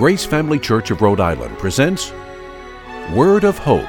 Grace 0.00 0.24
Family 0.24 0.58
Church 0.58 0.90
of 0.90 1.02
Rhode 1.02 1.20
Island 1.20 1.58
presents 1.58 2.10
Word 3.12 3.44
of 3.44 3.58
Hope, 3.58 3.84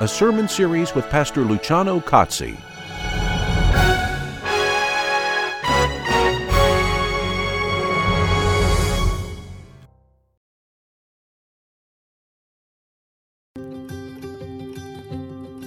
a 0.00 0.08
sermon 0.08 0.48
series 0.48 0.94
with 0.94 1.04
Pastor 1.10 1.42
Luciano 1.42 2.00
Cozzi. 2.00 2.56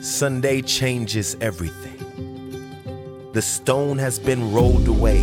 Sunday 0.01 0.63
changes 0.63 1.37
everything. 1.41 3.31
The 3.33 3.41
stone 3.43 3.99
has 3.99 4.17
been 4.17 4.51
rolled 4.51 4.87
away. 4.87 5.21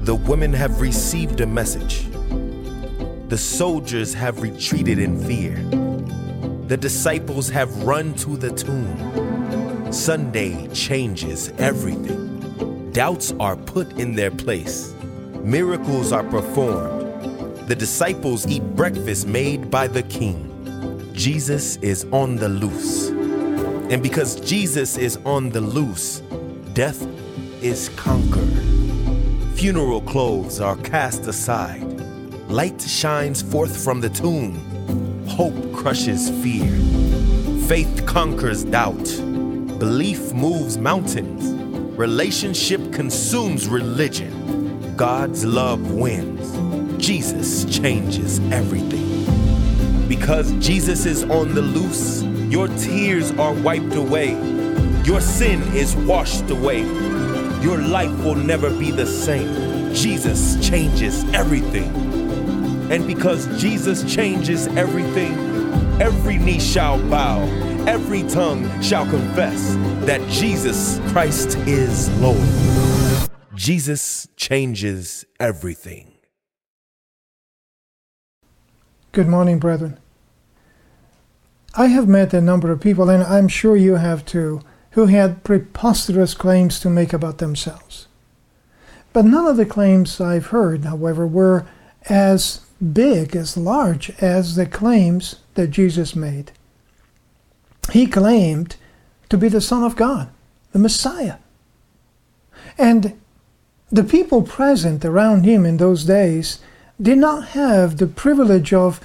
The 0.00 0.14
women 0.14 0.54
have 0.54 0.80
received 0.80 1.42
a 1.42 1.46
message. 1.46 2.06
The 3.28 3.38
soldiers 3.38 4.12
have 4.12 4.42
retreated 4.42 4.98
in 4.98 5.18
fear. 5.24 5.56
The 6.68 6.76
disciples 6.76 7.48
have 7.48 7.84
run 7.84 8.12
to 8.16 8.36
the 8.36 8.50
tomb. 8.50 9.92
Sunday 9.92 10.68
changes 10.74 11.50
everything. 11.56 12.90
Doubts 12.92 13.32
are 13.40 13.56
put 13.56 13.90
in 13.98 14.14
their 14.14 14.30
place. 14.30 14.94
Miracles 15.42 16.12
are 16.12 16.22
performed. 16.24 17.66
The 17.66 17.74
disciples 17.74 18.46
eat 18.46 18.62
breakfast 18.76 19.26
made 19.26 19.70
by 19.70 19.86
the 19.88 20.02
king. 20.02 20.50
Jesus 21.14 21.76
is 21.76 22.04
on 22.12 22.36
the 22.36 22.50
loose. 22.50 23.08
And 23.90 24.02
because 24.02 24.38
Jesus 24.40 24.98
is 24.98 25.16
on 25.24 25.48
the 25.48 25.62
loose, 25.62 26.20
death 26.74 27.06
is 27.62 27.88
conquered. 27.96 28.52
Funeral 29.54 30.02
clothes 30.02 30.60
are 30.60 30.76
cast 30.76 31.26
aside. 31.26 31.93
Light 32.54 32.80
shines 32.80 33.42
forth 33.42 33.82
from 33.82 34.00
the 34.00 34.08
tomb. 34.10 34.54
Hope 35.26 35.74
crushes 35.74 36.30
fear. 36.40 36.70
Faith 37.66 38.06
conquers 38.06 38.62
doubt. 38.62 39.02
Belief 39.80 40.32
moves 40.32 40.78
mountains. 40.78 41.52
Relationship 41.98 42.92
consumes 42.92 43.66
religion. 43.66 44.94
God's 44.96 45.44
love 45.44 45.94
wins. 45.94 46.52
Jesus 47.04 47.64
changes 47.64 48.38
everything. 48.52 50.06
Because 50.06 50.52
Jesus 50.64 51.06
is 51.06 51.24
on 51.24 51.56
the 51.56 51.62
loose, 51.62 52.22
your 52.52 52.68
tears 52.78 53.32
are 53.32 53.52
wiped 53.52 53.96
away. 53.96 54.30
Your 55.02 55.20
sin 55.20 55.60
is 55.74 55.96
washed 55.96 56.48
away. 56.50 56.82
Your 57.62 57.78
life 57.78 58.16
will 58.22 58.36
never 58.36 58.70
be 58.70 58.92
the 58.92 59.06
same. 59.06 59.92
Jesus 59.92 60.56
changes 60.64 61.24
everything. 61.34 62.03
And 62.90 63.06
because 63.06 63.46
Jesus 63.60 64.04
changes 64.12 64.66
everything, 64.68 65.32
every 66.00 66.36
knee 66.38 66.60
shall 66.60 66.98
bow, 67.08 67.40
every 67.86 68.22
tongue 68.24 68.68
shall 68.82 69.04
confess 69.06 69.74
that 70.04 70.20
Jesus 70.28 71.00
Christ 71.08 71.56
is 71.66 72.10
Lord. 72.20 72.46
Jesus 73.54 74.28
changes 74.36 75.24
everything. 75.40 76.12
Good 79.12 79.28
morning, 79.28 79.58
brethren. 79.58 79.98
I 81.76 81.86
have 81.86 82.06
met 82.06 82.34
a 82.34 82.40
number 82.40 82.70
of 82.70 82.80
people, 82.80 83.08
and 83.08 83.22
I'm 83.22 83.48
sure 83.48 83.76
you 83.76 83.94
have 83.94 84.26
too, 84.26 84.60
who 84.90 85.06
had 85.06 85.42
preposterous 85.42 86.34
claims 86.34 86.78
to 86.80 86.90
make 86.90 87.12
about 87.12 87.38
themselves. 87.38 88.08
But 89.12 89.24
none 89.24 89.46
of 89.46 89.56
the 89.56 89.66
claims 89.66 90.20
I've 90.20 90.46
heard, 90.46 90.84
however, 90.84 91.26
were 91.26 91.66
as 92.08 92.60
big, 92.92 93.36
as 93.36 93.56
large 93.56 94.10
as 94.20 94.56
the 94.56 94.66
claims 94.66 95.36
that 95.54 95.68
Jesus 95.68 96.16
made. 96.16 96.52
He 97.92 98.06
claimed 98.06 98.76
to 99.28 99.38
be 99.38 99.48
the 99.48 99.60
Son 99.60 99.82
of 99.82 99.96
God, 99.96 100.28
the 100.72 100.78
Messiah. 100.78 101.36
And 102.78 103.20
the 103.90 104.04
people 104.04 104.42
present 104.42 105.04
around 105.04 105.44
him 105.44 105.64
in 105.64 105.76
those 105.76 106.04
days 106.04 106.60
did 107.00 107.18
not 107.18 107.48
have 107.48 107.96
the 107.96 108.06
privilege 108.06 108.72
of 108.72 109.00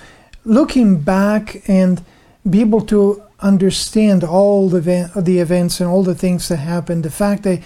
looking 0.45 0.99
back 1.01 1.61
and 1.67 2.03
be 2.49 2.61
able 2.61 2.81
to 2.81 3.21
understand 3.39 4.23
all 4.23 4.69
the, 4.69 5.11
the 5.15 5.39
events 5.39 5.79
and 5.79 5.89
all 5.89 6.03
the 6.03 6.15
things 6.15 6.47
that 6.47 6.57
happened. 6.57 7.03
The 7.03 7.11
fact 7.11 7.43
that 7.43 7.61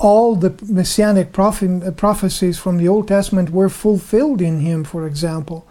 all 0.00 0.34
the 0.34 0.58
messianic 0.66 1.30
prophet, 1.30 1.96
prophecies 1.96 2.58
from 2.58 2.78
the 2.78 2.88
Old 2.88 3.06
Testament 3.06 3.50
were 3.50 3.68
fulfilled 3.68 4.40
in 4.40 4.60
him, 4.60 4.82
for 4.82 5.06
example. 5.06 5.68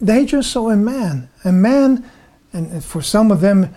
They 0.00 0.26
just 0.26 0.50
saw 0.50 0.70
a 0.70 0.76
man, 0.76 1.30
a 1.44 1.52
man, 1.52 2.04
and 2.52 2.84
for 2.84 3.00
some 3.00 3.30
of 3.30 3.40
them, 3.40 3.72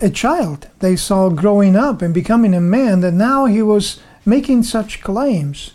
a 0.00 0.08
child 0.08 0.68
they 0.80 0.96
saw 0.96 1.28
growing 1.28 1.76
up 1.76 2.00
and 2.00 2.14
becoming 2.14 2.54
a 2.54 2.60
man, 2.60 3.00
that 3.00 3.12
now 3.12 3.44
he 3.44 3.60
was 3.60 4.00
making 4.24 4.62
such 4.62 5.02
claims. 5.02 5.74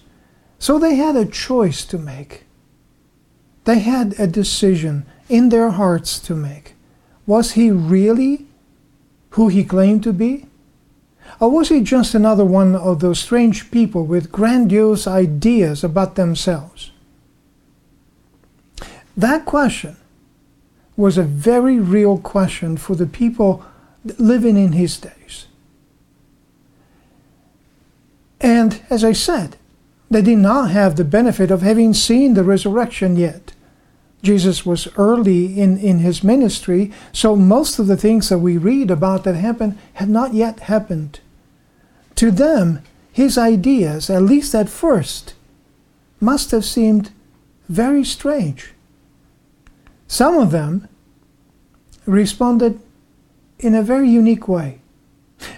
So 0.57 0.79
they 0.79 0.95
had 0.95 1.15
a 1.15 1.25
choice 1.25 1.85
to 1.85 1.97
make. 1.99 2.45
They 3.65 3.79
had 3.79 4.19
a 4.19 4.25
decision 4.25 5.05
in 5.29 5.49
their 5.49 5.69
hearts 5.69 6.17
to 6.21 6.35
make. 6.35 6.73
Was 7.27 7.51
he 7.51 7.69
really 7.69 8.47
who 9.31 9.49
he 9.49 9.63
claimed 9.63 10.01
to 10.03 10.13
be? 10.13 10.47
Or 11.39 11.49
was 11.49 11.69
he 11.69 11.81
just 11.81 12.13
another 12.13 12.43
one 12.43 12.75
of 12.75 12.99
those 12.99 13.19
strange 13.19 13.71
people 13.71 14.05
with 14.05 14.31
grandiose 14.31 15.07
ideas 15.07 15.83
about 15.83 16.15
themselves? 16.15 16.91
That 19.15 19.45
question 19.45 19.95
was 20.97 21.17
a 21.17 21.23
very 21.23 21.79
real 21.79 22.17
question 22.17 22.75
for 22.75 22.95
the 22.95 23.05
people 23.05 23.63
living 24.17 24.57
in 24.57 24.73
his 24.73 24.97
days. 24.97 25.47
And 28.41 28.81
as 28.89 29.03
I 29.03 29.13
said, 29.13 29.55
they 30.11 30.21
did 30.21 30.39
not 30.39 30.71
have 30.71 30.95
the 30.95 31.03
benefit 31.05 31.51
of 31.51 31.61
having 31.61 31.93
seen 31.93 32.33
the 32.33 32.43
resurrection 32.43 33.15
yet. 33.15 33.53
Jesus 34.21 34.65
was 34.65 34.87
early 34.97 35.59
in, 35.59 35.77
in 35.77 35.99
his 35.99 36.23
ministry, 36.23 36.91
so 37.13 37.35
most 37.35 37.79
of 37.79 37.87
the 37.87 37.97
things 37.97 38.27
that 38.27 38.39
we 38.39 38.57
read 38.57 38.91
about 38.91 39.23
that 39.23 39.35
happened 39.35 39.77
had 39.93 40.09
not 40.09 40.33
yet 40.33 40.61
happened. 40.61 41.19
To 42.19 42.31
them, 42.31 42.81
his 43.13 43.37
ideas, 43.37 44.09
at 44.09 44.23
least 44.23 44.53
at 44.53 44.67
first, 44.67 45.35
must 46.19 46.51
have 46.51 46.65
seemed 46.65 47.11
very 47.69 48.03
strange. 48.03 48.73
Some 50.05 50.37
of 50.37 50.51
them 50.51 50.89
responded 52.05 52.81
in 53.57 53.73
a 53.73 53.81
very 53.81 54.09
unique 54.09 54.49
way. 54.49 54.81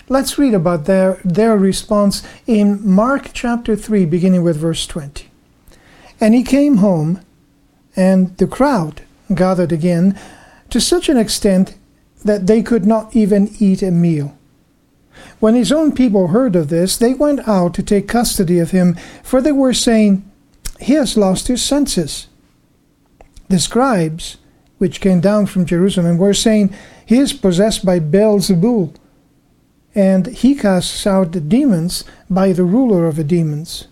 Let's 0.08 0.38
read 0.38 0.54
about 0.54 0.86
their, 0.86 1.20
their 1.26 1.58
response 1.58 2.22
in 2.46 2.88
Mark 2.88 3.32
chapter 3.34 3.76
3, 3.76 4.06
beginning 4.06 4.44
with 4.44 4.58
verse 4.58 4.86
20. 4.86 5.32
And 6.20 6.36
he 6.36 6.44
came 6.44 6.78
home 6.78 7.22
and 7.96 8.38
the 8.38 8.46
crowd 8.46 9.02
gathered 9.34 9.72
again 9.72 10.16
to 10.70 10.80
such 10.80 11.10
an 11.10 11.18
extent 11.18 11.76
that 12.24 12.46
they 12.46 12.62
could 12.62 12.86
not 12.86 13.16
even 13.16 13.50
eat 13.58 13.82
a 13.82 13.90
meal. 13.90 14.38
When 15.40 15.56
his 15.56 15.72
own 15.72 15.94
people 15.94 16.28
heard 16.28 16.56
of 16.56 16.70
this, 16.70 16.98
they 16.98 17.14
went 17.14 17.48
out 17.48 17.74
to 17.76 17.84
take 17.84 18.08
custody 18.08 18.60
of 18.60 18.72
him, 18.72 18.96
for 19.24 19.42
they 19.42 19.52
were 19.52 19.74
saying, 19.74 20.30
He 20.80 20.94
has 20.94 21.18
lost 21.18 21.48
his 21.48 21.62
senses. 21.64 22.28
The 23.50 23.60
scribes, 23.60 24.38
which 24.78 25.02
came 25.02 25.20
down 25.20 25.46
from 25.46 25.66
Jerusalem, 25.66 26.18
were 26.18 26.34
saying, 26.34 26.74
He 27.06 27.18
is 27.18 27.34
possessed 27.34 27.86
by 27.86 28.00
Beelzebul, 28.00 28.96
and 29.94 30.28
he 30.28 30.56
casts 30.56 31.06
out 31.06 31.32
the 31.32 31.42
demons 31.42 32.04
by 32.30 32.54
the 32.54 32.64
ruler 32.64 33.08
of 33.08 33.18
the 33.18 33.24
demons. 33.24 33.88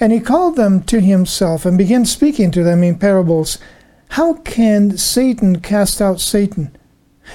And 0.00 0.12
he 0.12 0.20
called 0.20 0.56
them 0.56 0.82
to 0.84 1.00
himself 1.00 1.64
and 1.64 1.78
began 1.78 2.04
speaking 2.04 2.50
to 2.50 2.64
them 2.64 2.82
in 2.82 2.98
parables. 2.98 3.58
How 4.10 4.34
can 4.34 4.96
Satan 4.96 5.60
cast 5.60 6.02
out 6.02 6.20
Satan? 6.20 6.76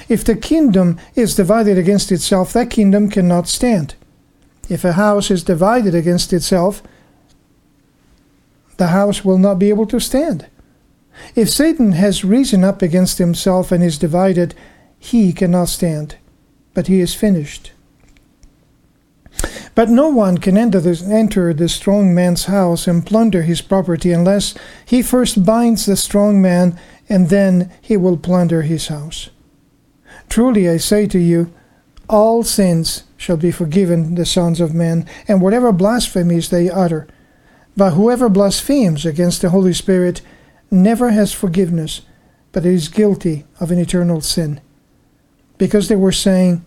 If 0.08 0.24
the 0.24 0.36
kingdom 0.36 0.98
is 1.14 1.34
divided 1.34 1.78
against 1.78 2.12
itself, 2.12 2.52
that 2.52 2.70
kingdom 2.70 3.08
cannot 3.08 3.48
stand. 3.48 3.94
If 4.68 4.84
a 4.84 4.92
house 4.92 5.30
is 5.30 5.44
divided 5.44 5.94
against 5.94 6.32
itself, 6.32 6.82
the 8.76 8.88
house 8.88 9.24
will 9.24 9.38
not 9.38 9.58
be 9.58 9.68
able 9.68 9.86
to 9.86 10.00
stand. 10.00 10.46
If 11.36 11.50
Satan 11.50 11.92
has 11.92 12.24
risen 12.24 12.64
up 12.64 12.82
against 12.82 13.18
himself 13.18 13.70
and 13.70 13.82
is 13.82 13.98
divided, 13.98 14.54
he 14.98 15.32
cannot 15.32 15.68
stand, 15.68 16.16
but 16.72 16.86
he 16.86 17.00
is 17.00 17.14
finished. 17.14 17.72
But 19.74 19.90
no 19.90 20.08
one 20.08 20.38
can 20.38 20.56
enter 20.56 20.80
the, 20.80 21.04
enter 21.12 21.52
the 21.52 21.68
strong 21.68 22.14
man's 22.14 22.44
house 22.44 22.86
and 22.86 23.04
plunder 23.04 23.42
his 23.42 23.60
property 23.60 24.12
unless 24.12 24.54
he 24.84 25.02
first 25.02 25.44
binds 25.44 25.86
the 25.86 25.96
strong 25.96 26.40
man, 26.40 26.78
and 27.08 27.28
then 27.28 27.72
he 27.80 27.96
will 27.96 28.16
plunder 28.16 28.62
his 28.62 28.86
house. 28.86 29.30
Truly 30.28 30.68
I 30.68 30.78
say 30.78 31.06
to 31.06 31.18
you, 31.18 31.52
all 32.08 32.42
sins 32.42 33.04
shall 33.16 33.36
be 33.36 33.50
forgiven 33.50 34.14
the 34.14 34.26
sons 34.26 34.60
of 34.60 34.74
men, 34.74 35.06
and 35.26 35.40
whatever 35.40 35.72
blasphemies 35.72 36.50
they 36.50 36.68
utter. 36.68 37.06
But 37.76 37.92
whoever 37.92 38.28
blasphemes 38.28 39.06
against 39.06 39.42
the 39.42 39.50
Holy 39.50 39.72
Spirit, 39.72 40.20
never 40.70 41.10
has 41.10 41.32
forgiveness, 41.32 42.02
but 42.52 42.66
is 42.66 42.88
guilty 42.88 43.44
of 43.60 43.70
an 43.70 43.78
eternal 43.78 44.20
sin. 44.20 44.60
Because 45.56 45.88
they 45.88 45.96
were 45.96 46.12
saying, 46.12 46.64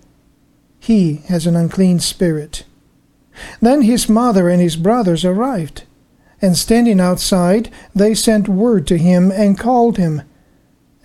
He 0.79 1.17
has 1.27 1.45
an 1.45 1.55
unclean 1.55 1.99
spirit. 1.99 2.63
Then 3.61 3.83
his 3.83 4.09
mother 4.09 4.49
and 4.49 4.61
his 4.61 4.75
brothers 4.75 5.23
arrived, 5.23 5.83
and 6.41 6.57
standing 6.57 6.99
outside, 6.99 7.69
they 7.93 8.13
sent 8.13 8.47
word 8.47 8.87
to 8.87 8.97
him 8.97 9.31
and 9.31 9.59
called 9.59 9.97
him. 9.97 10.23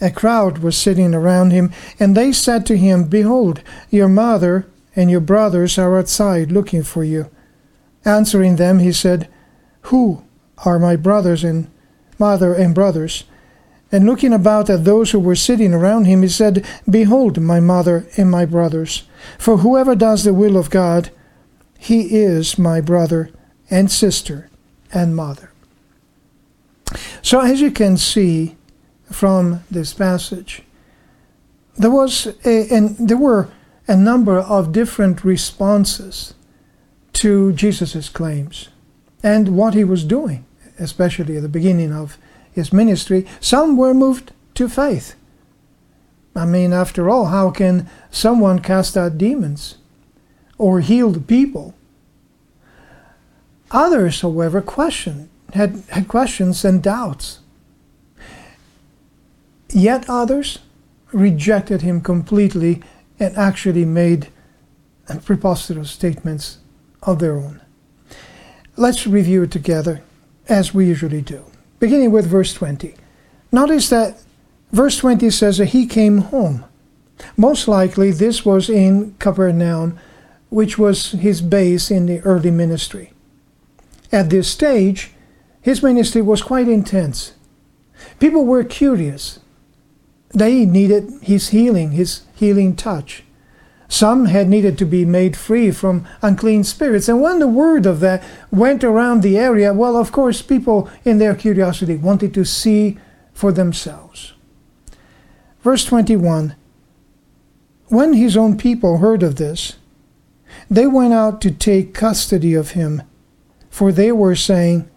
A 0.02 0.10
crowd 0.10 0.58
was 0.58 0.76
sitting 0.76 1.14
around 1.14 1.52
him, 1.52 1.72
and 2.00 2.16
they 2.16 2.32
said 2.32 2.66
to 2.66 2.76
him, 2.76 3.04
Behold, 3.04 3.62
your 3.88 4.08
mother 4.08 4.66
and 4.96 5.08
your 5.08 5.20
brothers 5.20 5.78
are 5.78 5.96
outside 5.96 6.50
looking 6.50 6.82
for 6.82 7.04
you. 7.04 7.30
Answering 8.04 8.56
them, 8.56 8.80
he 8.80 8.92
said, 8.92 9.28
Who 9.82 10.24
are 10.64 10.80
my 10.80 10.96
brothers 10.96 11.44
and 11.44 11.70
mother 12.18 12.52
and 12.52 12.74
brothers? 12.74 13.22
And 13.92 14.04
looking 14.04 14.32
about 14.32 14.68
at 14.68 14.84
those 14.84 15.12
who 15.12 15.20
were 15.20 15.36
sitting 15.36 15.72
around 15.72 16.06
him, 16.06 16.22
he 16.22 16.28
said, 16.28 16.66
Behold, 16.90 17.40
my 17.40 17.60
mother 17.60 18.08
and 18.16 18.28
my 18.28 18.44
brothers. 18.44 19.04
For 19.38 19.58
whoever 19.58 19.94
does 19.94 20.24
the 20.24 20.34
will 20.34 20.56
of 20.56 20.70
God, 20.70 21.10
he 21.78 22.16
is 22.16 22.58
my 22.58 22.80
brother 22.80 23.30
and 23.70 23.88
sister 23.88 24.50
and 24.92 25.14
mother. 25.14 25.52
So, 27.22 27.38
as 27.38 27.60
you 27.60 27.70
can 27.70 27.96
see 27.96 28.56
from 29.12 29.64
this 29.70 29.92
passage, 29.92 30.62
there 31.76 31.90
was 31.90 32.26
a, 32.44 32.68
and 32.74 32.96
there 32.96 33.16
were 33.16 33.48
a 33.88 33.96
number 33.96 34.38
of 34.38 34.72
different 34.72 35.24
responses 35.24 36.34
to 37.14 37.52
Jesus' 37.52 38.08
claims 38.08 38.68
and 39.22 39.56
what 39.56 39.74
he 39.74 39.84
was 39.84 40.04
doing, 40.04 40.44
especially 40.78 41.36
at 41.36 41.42
the 41.42 41.48
beginning 41.48 41.92
of 41.92 42.18
his 42.52 42.72
ministry. 42.72 43.26
Some 43.40 43.76
were 43.76 43.94
moved 43.94 44.32
to 44.54 44.68
faith. 44.68 45.14
I 46.34 46.46
mean, 46.46 46.72
after 46.72 47.10
all, 47.10 47.26
how 47.26 47.50
can 47.50 47.88
someone 48.10 48.60
cast 48.60 48.96
out 48.96 49.18
demons 49.18 49.76
or 50.58 50.80
heal 50.80 51.10
the 51.10 51.20
people? 51.20 51.74
Others, 53.70 54.20
however, 54.20 54.60
questioned, 54.60 55.28
had, 55.54 55.82
had 55.90 56.08
questions 56.08 56.64
and 56.64 56.82
doubts. 56.82 57.40
Yet 59.72 60.04
others 60.08 60.58
rejected 61.12 61.82
him 61.82 62.00
completely 62.00 62.82
and 63.18 63.36
actually 63.36 63.84
made 63.84 64.28
preposterous 65.24 65.90
statements 65.90 66.58
of 67.02 67.18
their 67.18 67.36
own. 67.36 67.60
Let's 68.76 69.06
review 69.06 69.42
it 69.42 69.50
together 69.50 70.02
as 70.48 70.72
we 70.72 70.86
usually 70.86 71.20
do, 71.22 71.44
beginning 71.78 72.10
with 72.10 72.26
verse 72.26 72.54
20. 72.54 72.94
Notice 73.50 73.88
that 73.90 74.22
verse 74.72 74.98
20 74.98 75.30
says 75.30 75.58
that 75.58 75.66
he 75.66 75.86
came 75.86 76.18
home. 76.18 76.64
Most 77.36 77.68
likely, 77.68 78.10
this 78.10 78.44
was 78.44 78.68
in 78.68 79.14
Capernaum, 79.18 79.98
which 80.48 80.78
was 80.78 81.12
his 81.12 81.40
base 81.40 81.90
in 81.90 82.06
the 82.06 82.20
early 82.20 82.50
ministry. 82.50 83.12
At 84.10 84.30
this 84.30 84.48
stage, 84.48 85.12
his 85.60 85.82
ministry 85.82 86.22
was 86.22 86.42
quite 86.42 86.68
intense. 86.68 87.32
People 88.18 88.44
were 88.44 88.64
curious. 88.64 89.38
They 90.34 90.64
needed 90.64 91.10
his 91.22 91.50
healing, 91.50 91.92
his 91.92 92.22
healing 92.34 92.74
touch. 92.76 93.24
Some 93.88 94.24
had 94.24 94.48
needed 94.48 94.78
to 94.78 94.86
be 94.86 95.04
made 95.04 95.36
free 95.36 95.70
from 95.70 96.06
unclean 96.22 96.64
spirits. 96.64 97.08
And 97.08 97.20
when 97.20 97.40
the 97.40 97.46
word 97.46 97.84
of 97.84 98.00
that 98.00 98.24
went 98.50 98.82
around 98.82 99.20
the 99.20 99.36
area, 99.36 99.74
well, 99.74 99.98
of 99.98 100.12
course, 100.12 100.40
people 100.40 100.88
in 101.04 101.18
their 101.18 101.34
curiosity 101.34 101.96
wanted 101.96 102.32
to 102.32 102.46
see 102.46 102.96
for 103.34 103.52
themselves. 103.52 104.32
Verse 105.60 105.84
21 105.84 106.56
When 107.88 108.14
his 108.14 108.34
own 108.34 108.56
people 108.56 108.96
heard 108.96 109.22
of 109.22 109.36
this, 109.36 109.76
they 110.70 110.86
went 110.86 111.12
out 111.12 111.42
to 111.42 111.50
take 111.50 111.92
custody 111.92 112.54
of 112.54 112.70
him, 112.70 113.02
for 113.68 113.92
they 113.92 114.10
were 114.10 114.36
saying, 114.36 114.88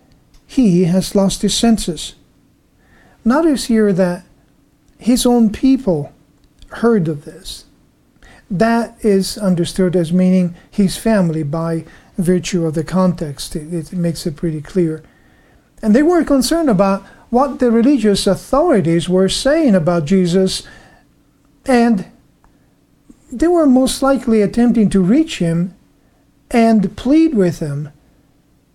He 0.48 0.86
has 0.86 1.16
lost 1.16 1.42
his 1.42 1.54
senses. 1.54 2.16
Notice 3.26 3.66
here 3.66 3.92
that 3.92 4.24
his 4.98 5.26
own 5.26 5.52
people 5.52 6.12
heard 6.70 7.08
of 7.08 7.26
this 7.26 7.66
that 8.50 8.96
is 9.04 9.38
understood 9.38 9.96
as 9.96 10.14
meaning 10.14 10.56
his 10.70 10.98
family 10.98 11.44
by 11.44 11.84
virtue 12.18 12.66
of 12.66 12.74
the 12.74 12.84
context. 12.84 13.56
It, 13.56 13.74
it, 13.74 13.94
makes 13.94 14.26
it 14.26 14.36
pretty 14.36 14.62
clear. 14.62 15.04
And 15.82 15.96
they 15.96 16.04
were 16.04 16.24
concerned 16.24 16.70
about 16.70 17.04
what 17.30 17.60
the 17.60 17.72
religious 17.72 18.28
authorities 18.28 19.10
were 19.10 19.30
saying 19.30 19.76
about 19.76 20.06
Jesus, 20.06 20.64
and 21.66 22.06
they 23.32 23.48
were 23.48 23.66
most 23.66 24.02
likely 24.02 24.42
attempting 24.42 24.90
to 24.92 25.02
reach 25.02 25.40
him 25.40 25.76
and 26.52 26.96
plead 26.96 27.34
with 27.34 27.60
him 27.60 27.90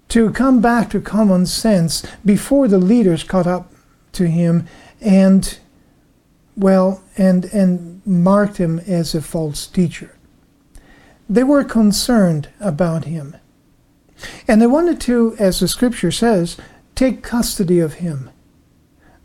to 0.08 0.30
come 0.32 0.60
back 0.60 0.90
to 0.90 1.00
common 1.00 1.46
sense 1.46 2.04
before 2.24 2.66
the 2.66 2.78
leaders 2.78 3.22
caught 3.22 3.46
up 3.46 3.72
to 4.12 4.26
him 4.26 4.66
and 5.00 5.60
well 6.56 7.02
and 7.16 7.44
and 7.46 8.02
marked 8.06 8.56
him 8.58 8.78
as 8.80 9.14
a 9.14 9.22
false 9.22 9.66
teacher. 9.66 10.16
They 11.28 11.44
were 11.44 11.64
concerned 11.64 12.48
about 12.58 13.04
him. 13.04 13.36
And 14.48 14.60
they 14.60 14.66
wanted 14.66 15.00
to, 15.02 15.36
as 15.38 15.60
the 15.60 15.68
scripture 15.68 16.10
says, 16.10 16.56
take 16.94 17.22
custody 17.22 17.78
of 17.78 17.94
him. 17.94 18.30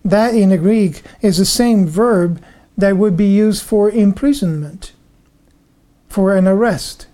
That 0.03 0.35
in 0.35 0.49
the 0.49 0.57
Greek 0.57 1.01
is 1.21 1.37
the 1.37 1.45
same 1.45 1.87
verb 1.87 2.41
that 2.77 2.97
would 2.97 3.17
be 3.17 3.27
used 3.27 3.63
for 3.63 3.89
imprisonment, 3.89 4.93
for 6.07 6.35
an 6.35 6.47
arrest. 6.47 7.07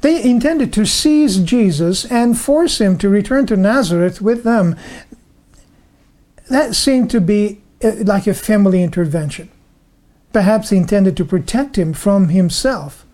They 0.00 0.22
intended 0.22 0.72
to 0.74 0.86
seize 0.86 1.38
Jesus 1.38 2.04
and 2.04 2.38
force 2.38 2.80
him 2.80 2.98
to 2.98 3.08
return 3.08 3.46
to 3.46 3.56
Nazareth 3.56 4.20
with 4.20 4.44
them. 4.44 4.76
That 6.50 6.74
seemed 6.74 7.10
to 7.10 7.20
be 7.20 7.61
Uh, 7.82 7.92
like 8.04 8.26
a 8.26 8.34
family 8.34 8.82
intervention 8.82 9.48
perhaps 10.32 10.72
intended 10.72 11.16
to 11.16 11.24
protect 11.24 11.76
him 11.76 11.92
from 11.92 12.28
himself. 12.28 13.04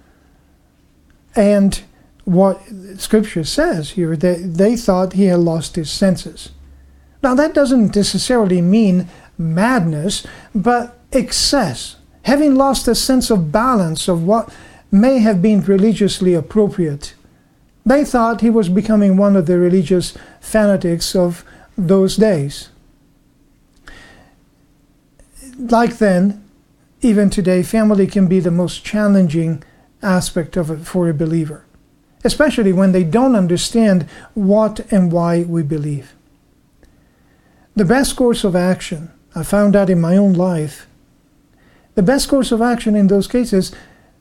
And 1.34 1.80
what 2.24 2.60
Scripture 2.96 3.44
says 3.44 3.90
here, 3.90 4.16
that 4.16 4.54
they 4.54 4.76
thought 4.76 5.14
he 5.14 5.24
had 5.24 5.40
lost 5.40 5.76
his 5.76 5.90
senses. 5.90 6.50
Now, 7.22 7.34
that 7.34 7.54
doesn't 7.54 7.96
necessarily 7.96 8.60
mean 8.60 9.08
madness, 9.36 10.26
but 10.54 10.98
excess, 11.12 11.96
having 12.22 12.54
lost 12.54 12.86
a 12.86 12.94
sense 12.94 13.30
of 13.30 13.50
balance 13.50 14.08
of 14.08 14.24
what 14.24 14.52
may 14.90 15.18
have 15.18 15.42
been 15.42 15.62
religiously 15.62 16.34
appropriate. 16.34 17.14
They 17.84 18.04
thought 18.04 18.40
he 18.40 18.50
was 18.50 18.68
becoming 18.68 19.16
one 19.16 19.34
of 19.36 19.46
the 19.46 19.58
religious 19.58 20.16
fanatics 20.40 21.16
of 21.16 21.44
those 21.76 22.16
days. 22.16 22.68
Like 25.58 25.98
then, 25.98 26.44
even 27.00 27.30
today, 27.30 27.62
family 27.62 28.06
can 28.06 28.28
be 28.28 28.40
the 28.40 28.50
most 28.50 28.84
challenging 28.84 29.62
aspect 30.02 30.56
of 30.56 30.70
it 30.70 30.86
for 30.86 31.08
a 31.08 31.14
believer, 31.14 31.64
especially 32.24 32.72
when 32.72 32.92
they 32.92 33.04
don't 33.04 33.34
understand 33.34 34.06
what 34.34 34.80
and 34.92 35.10
why 35.10 35.42
we 35.42 35.62
believe. 35.62 36.14
The 37.74 37.84
best 37.84 38.16
course 38.16 38.44
of 38.44 38.54
action, 38.56 39.10
I 39.34 39.42
found 39.42 39.74
out 39.74 39.90
in 39.90 40.00
my 40.00 40.16
own 40.16 40.32
life, 40.32 40.86
the 41.94 42.02
best 42.02 42.28
course 42.28 42.52
of 42.52 42.62
action 42.62 42.94
in 42.94 43.08
those 43.08 43.26
cases 43.26 43.72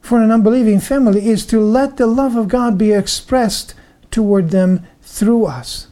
for 0.01 0.21
an 0.21 0.31
unbelieving 0.31 0.79
family 0.79 1.27
is 1.27 1.45
to 1.47 1.59
let 1.59 1.97
the 1.97 2.07
love 2.07 2.35
of 2.35 2.47
God 2.47 2.77
be 2.77 2.91
expressed 2.91 3.75
toward 4.09 4.49
them 4.49 4.85
through 5.01 5.45
us. 5.45 5.87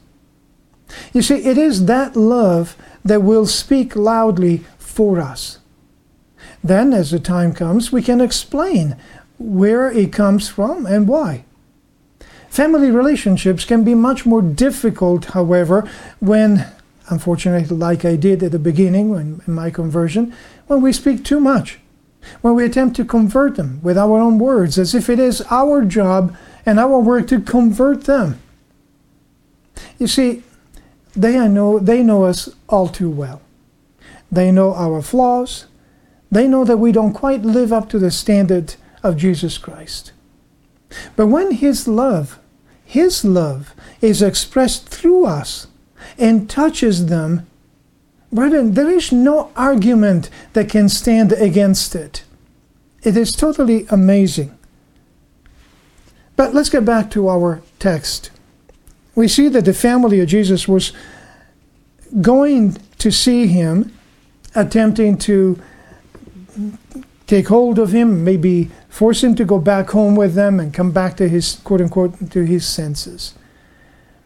You 1.14 1.22
see, 1.22 1.46
it 1.46 1.58
is 1.58 1.86
that 1.86 2.16
love 2.16 2.76
that 3.04 3.22
will 3.22 3.46
speak 3.46 3.96
loudly 3.96 4.64
for 4.96 5.20
us. 5.20 5.60
Then, 6.64 6.94
as 6.94 7.12
the 7.12 7.20
time 7.20 7.54
comes, 7.54 7.92
we 7.92 8.02
can 8.02 8.22
explain 8.22 8.96
where 9.38 9.92
it 9.92 10.14
comes 10.14 10.48
from 10.48 10.86
and 10.86 11.06
why. 11.06 11.44
Family 12.50 12.90
relationships 12.90 13.66
can 13.66 13.84
be 13.84 13.94
much 13.94 14.26
more 14.26 14.42
difficult, 14.42 15.26
however, 15.26 15.86
when, 16.22 16.66
unfortunately, 17.10 17.76
like 17.76 18.06
I 18.06 18.16
did 18.16 18.42
at 18.42 18.54
the 18.54 18.60
beginning 18.60 19.10
when, 19.10 19.42
in 19.46 19.54
my 19.54 19.70
conversion, 19.70 20.34
when 20.68 20.82
we 20.82 20.94
speak 20.94 21.26
too 21.26 21.42
much, 21.42 21.80
when 22.40 22.56
we 22.56 22.64
attempt 22.64 22.96
to 22.96 23.04
convert 23.04 23.58
them 23.58 23.82
with 23.84 23.98
our 23.98 24.18
own 24.18 24.40
words, 24.40 24.80
as 24.80 24.96
if 24.96 25.10
it 25.10 25.20
is 25.20 25.44
our 25.52 25.84
job 25.84 26.38
and 26.66 26.80
our 26.80 27.00
work 27.02 27.28
to 27.28 27.42
convert 27.42 28.06
them. 28.06 28.40
You 30.00 30.08
see, 30.08 30.44
they 31.14 31.46
know, 31.50 31.80
they 31.80 32.02
know 32.02 32.24
us 32.24 32.48
all 32.70 32.88
too 32.88 33.10
well. 33.10 33.42
They 34.36 34.52
know 34.52 34.74
our 34.74 35.02
flaws, 35.02 35.66
they 36.30 36.48
know 36.48 36.66
that 36.66 36.78
we 36.78 36.92
don't 36.92 37.14
quite 37.14 37.44
live 37.44 37.72
up 37.72 37.88
to 37.90 38.00
the 38.00 38.12
standard 38.12 38.76
of 39.02 39.16
Jesus 39.16 39.58
Christ. 39.58 40.12
But 41.16 41.28
when 41.28 41.52
His 41.52 41.88
love, 41.88 42.40
His 42.84 43.24
love, 43.24 43.74
is 44.02 44.22
expressed 44.22 44.90
through 44.90 45.26
us 45.26 45.68
and 46.18 46.50
touches 46.50 47.06
them, 47.06 47.48
Brethren, 48.32 48.74
there 48.74 48.90
is 48.90 49.14
no 49.14 49.52
argument 49.56 50.30
that 50.52 50.70
can 50.70 50.90
stand 50.90 51.32
against 51.32 51.96
it. 51.96 52.24
It 53.04 53.16
is 53.16 53.34
totally 53.34 53.86
amazing. 53.90 54.58
But 56.36 56.54
let's 56.54 56.70
get 56.70 56.84
back 56.84 57.10
to 57.12 57.30
our 57.30 57.62
text. 57.80 58.32
We 59.16 59.30
see 59.30 59.48
that 59.48 59.64
the 59.64 59.74
family 59.74 60.20
of 60.20 60.28
Jesus 60.28 60.68
was 60.68 60.92
going 62.20 62.76
to 62.98 63.12
see 63.12 63.48
him, 63.48 63.94
attempting 64.56 65.18
to 65.20 65.62
take 67.28 67.48
hold 67.48 67.80
of 67.80 67.92
him, 67.92 68.24
maybe 68.24 68.70
force 68.90 69.24
him 69.24 69.36
to 69.36 69.46
go 69.46 69.60
back 69.60 69.90
home 69.90 70.16
with 70.16 70.36
them 70.36 70.60
and 70.60 70.74
come 70.74 70.92
back 70.92 71.18
to 71.18 71.28
his 71.28 71.56
quote 71.64 71.82
unquote 71.82 72.32
to 72.32 72.44
his 72.44 72.68
senses. 72.68 73.34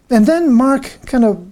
And 0.09 0.25
then 0.25 0.53
Mark 0.53 0.99
kind 1.05 1.25
of 1.25 1.51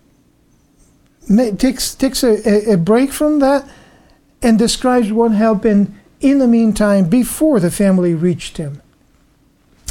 takes 1.58 1.96
takes 1.96 2.24
a, 2.24 2.74
a 2.74 2.78
break 2.78 3.12
from 3.12 3.40
that 3.40 3.68
and 4.42 4.58
describes 4.58 5.12
what 5.12 5.32
happened 5.32 5.94
in 6.20 6.40
the 6.40 6.48
meantime 6.48 7.10
before 7.10 7.60
the 7.60 7.72
family 7.72 8.14
reached 8.14 8.58
him. 8.58 8.82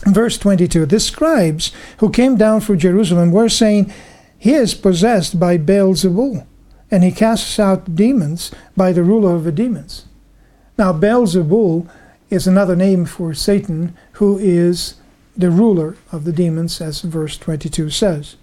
Verse 0.06 0.38
22 0.38 0.86
The 0.86 1.00
scribes 1.00 1.72
who 1.98 2.10
came 2.10 2.36
down 2.36 2.60
from 2.60 2.78
Jerusalem 2.78 3.32
were 3.32 3.48
saying, 3.48 3.92
He 4.38 4.54
is 4.54 4.74
possessed 4.74 5.38
by 5.38 5.58
Beelzebul, 5.58 6.46
and 6.90 7.02
he 7.02 7.12
casts 7.12 7.58
out 7.58 7.94
demons 7.94 8.52
by 8.76 8.92
the 8.92 9.02
ruler 9.02 9.34
of 9.34 9.44
the 9.44 9.52
demons. 9.52 10.06
Now, 10.78 10.92
Beelzebul 10.92 11.88
is 12.30 12.46
another 12.46 12.76
name 12.76 13.06
for 13.06 13.34
Satan, 13.34 13.96
who 14.12 14.38
is 14.38 14.96
the 15.36 15.50
ruler 15.50 15.96
of 16.12 16.24
the 16.24 16.32
demons, 16.32 16.80
as 16.80 17.02
verse 17.02 17.36
22 17.38 17.90
says. 17.90 18.36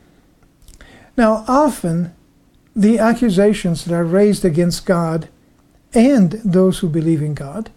Now, 1.16 1.46
often 1.48 2.14
the 2.76 2.98
accusations 2.98 3.86
that 3.86 3.94
are 3.94 4.04
raised 4.04 4.44
against 4.44 4.86
God 4.86 5.30
and 5.94 6.32
those 6.44 6.80
who 6.80 6.90
believe 6.90 7.22
in 7.22 7.36
God 7.36 7.70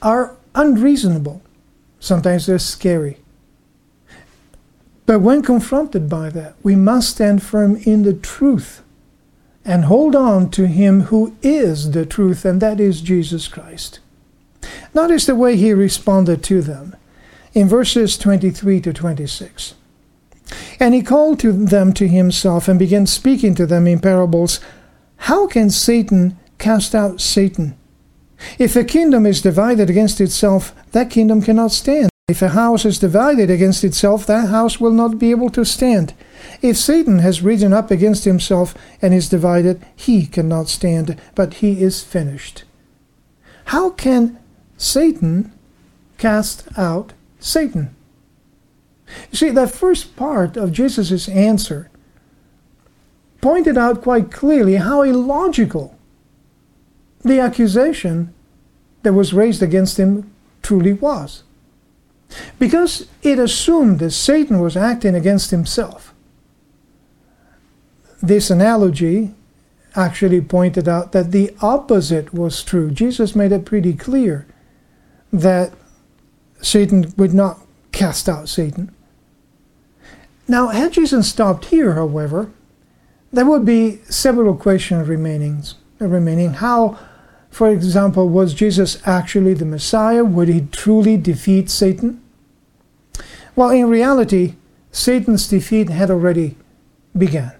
are 0.00 0.36
unreasonable. 0.54 1.42
Sometimes 1.98 2.46
they're 2.46 2.58
scary. 2.58 3.18
But 5.06 5.20
when 5.20 5.42
confronted 5.42 6.08
by 6.08 6.30
that, 6.30 6.54
we 6.62 6.76
must 6.76 7.10
stand 7.10 7.42
firm 7.42 7.76
in 7.76 8.02
the 8.02 8.14
truth 8.14 8.83
and 9.64 9.86
hold 9.86 10.14
on 10.14 10.50
to 10.50 10.66
Him 10.66 11.02
who 11.02 11.36
is 11.42 11.92
the 11.92 12.06
truth, 12.06 12.44
and 12.44 12.60
that 12.60 12.80
is 12.80 13.00
Jesus 13.00 13.48
Christ. 13.48 14.00
Notice 14.92 15.26
the 15.26 15.34
way 15.34 15.56
He 15.56 15.72
responded 15.72 16.42
to 16.44 16.62
them 16.62 16.96
in 17.54 17.68
verses 17.68 18.18
23 18.18 18.80
to 18.80 18.92
26. 18.92 19.74
And 20.78 20.92
he 20.92 21.02
called 21.02 21.40
to 21.40 21.52
them 21.52 21.92
to 21.94 22.08
himself 22.08 22.68
and 22.68 22.78
began 22.78 23.06
speaking 23.06 23.54
to 23.54 23.66
them 23.66 23.86
in 23.86 24.00
parables. 24.00 24.60
How 25.16 25.46
can 25.46 25.70
Satan 25.70 26.38
cast 26.58 26.94
out 26.94 27.20
Satan? 27.20 27.76
If 28.58 28.76
a 28.76 28.84
kingdom 28.84 29.24
is 29.24 29.40
divided 29.40 29.88
against 29.88 30.20
itself, 30.20 30.74
that 30.92 31.10
kingdom 31.10 31.40
cannot 31.40 31.70
stand. 31.72 32.10
If 32.28 32.42
a 32.42 32.48
house 32.48 32.84
is 32.84 32.98
divided 32.98 33.50
against 33.50 33.84
itself, 33.84 34.26
that 34.26 34.48
house 34.48 34.80
will 34.80 34.92
not 34.92 35.18
be 35.18 35.30
able 35.30 35.50
to 35.50 35.64
stand. 35.64 36.14
If 36.62 36.76
Satan 36.76 37.18
has 37.18 37.42
risen 37.42 37.72
up 37.72 37.90
against 37.90 38.24
himself 38.24 38.74
and 39.02 39.12
is 39.12 39.28
divided, 39.28 39.84
he 39.94 40.26
cannot 40.26 40.68
stand, 40.68 41.20
but 41.34 41.54
he 41.54 41.82
is 41.82 42.02
finished. 42.02 42.64
How 43.66 43.90
can 43.90 44.38
Satan 44.76 45.52
cast 46.18 46.66
out 46.76 47.12
Satan? 47.40 47.94
You 49.30 49.36
see, 49.36 49.50
that 49.50 49.70
first 49.70 50.16
part 50.16 50.56
of 50.56 50.72
Jesus' 50.72 51.28
answer 51.28 51.90
pointed 53.40 53.76
out 53.76 54.02
quite 54.02 54.30
clearly 54.30 54.76
how 54.76 55.02
illogical 55.02 55.98
the 57.22 57.40
accusation 57.40 58.32
that 59.02 59.12
was 59.12 59.34
raised 59.34 59.62
against 59.62 59.98
him 59.98 60.30
truly 60.62 60.94
was. 60.94 61.42
Because 62.58 63.06
it 63.22 63.38
assumed 63.38 63.98
that 63.98 64.12
Satan 64.12 64.60
was 64.60 64.76
acting 64.76 65.14
against 65.14 65.50
himself. 65.50 66.13
This 68.24 68.48
analogy 68.48 69.34
actually 69.94 70.40
pointed 70.40 70.88
out 70.88 71.12
that 71.12 71.30
the 71.30 71.54
opposite 71.60 72.32
was 72.32 72.64
true. 72.64 72.90
Jesus 72.90 73.36
made 73.36 73.52
it 73.52 73.66
pretty 73.66 73.92
clear 73.92 74.46
that 75.30 75.74
Satan 76.62 77.12
would 77.18 77.34
not 77.34 77.60
cast 77.92 78.26
out 78.26 78.48
Satan. 78.48 78.90
Now, 80.48 80.68
had 80.68 80.94
Jesus 80.94 81.28
stopped 81.28 81.66
here, 81.66 81.96
however, 81.96 82.50
there 83.30 83.44
would 83.44 83.66
be 83.66 84.00
several 84.08 84.56
questions 84.56 85.06
remaining. 85.06 85.62
remaining. 85.98 86.54
How, 86.54 86.98
for 87.50 87.68
example, 87.68 88.30
was 88.30 88.54
Jesus 88.54 89.06
actually 89.06 89.52
the 89.52 89.66
Messiah? 89.66 90.24
Would 90.24 90.48
he 90.48 90.62
truly 90.72 91.18
defeat 91.18 91.68
Satan? 91.68 92.22
Well, 93.54 93.68
in 93.68 93.90
reality, 93.90 94.54
Satan's 94.92 95.46
defeat 95.46 95.90
had 95.90 96.10
already 96.10 96.56
begun. 97.16 97.52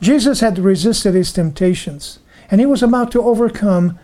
Jesus 0.00 0.40
had 0.40 0.58
resisted 0.58 1.14
his 1.14 1.32
temptations, 1.32 2.18
and 2.50 2.60
he 2.60 2.66
was 2.66 2.82
about 2.82 3.12
to 3.12 3.22
overcome 3.22 3.98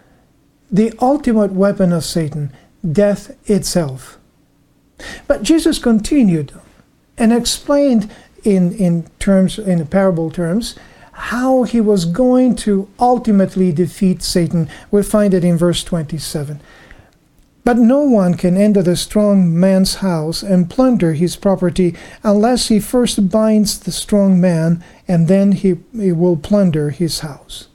the 0.71 0.93
ultimate 1.01 1.53
weapon 1.53 1.93
of 1.93 2.05
Satan, 2.05 2.53
death 2.91 3.37
itself. 3.49 4.19
But 5.27 5.43
Jesus 5.43 5.79
continued 5.79 6.53
and 7.17 7.33
explained 7.33 8.11
in, 8.45 8.73
in 8.75 9.07
terms 9.19 9.59
in 9.59 9.87
parable 9.87 10.31
terms 10.31 10.77
how 11.13 11.63
he 11.63 11.81
was 11.81 12.05
going 12.05 12.55
to 12.55 12.89
ultimately 12.99 13.73
defeat 13.73 14.23
Satan. 14.23 14.69
we 14.91 15.03
find 15.03 15.33
it 15.33 15.45
in 15.45 15.57
verse 15.57 15.83
27. 15.83 16.61
But 17.67 17.79
no 17.79 18.03
one 18.03 18.35
can 18.35 18.57
enter 18.57 18.81
the 18.81 18.95
strong 18.95 19.59
man's 19.59 19.97
house 19.97 20.41
and 20.41 20.71
plunder 20.71 21.15
his 21.15 21.35
property 21.35 21.97
unless 22.23 22.69
he 22.69 22.79
first 22.79 23.29
binds 23.29 23.81
the 23.81 23.91
strong 23.91 24.41
man, 24.41 24.85
and 25.09 25.27
then 25.27 25.51
he, 25.51 25.79
he 25.93 26.13
will 26.13 26.37
plunder 26.37 26.91
his 26.91 27.21
house. 27.27 27.67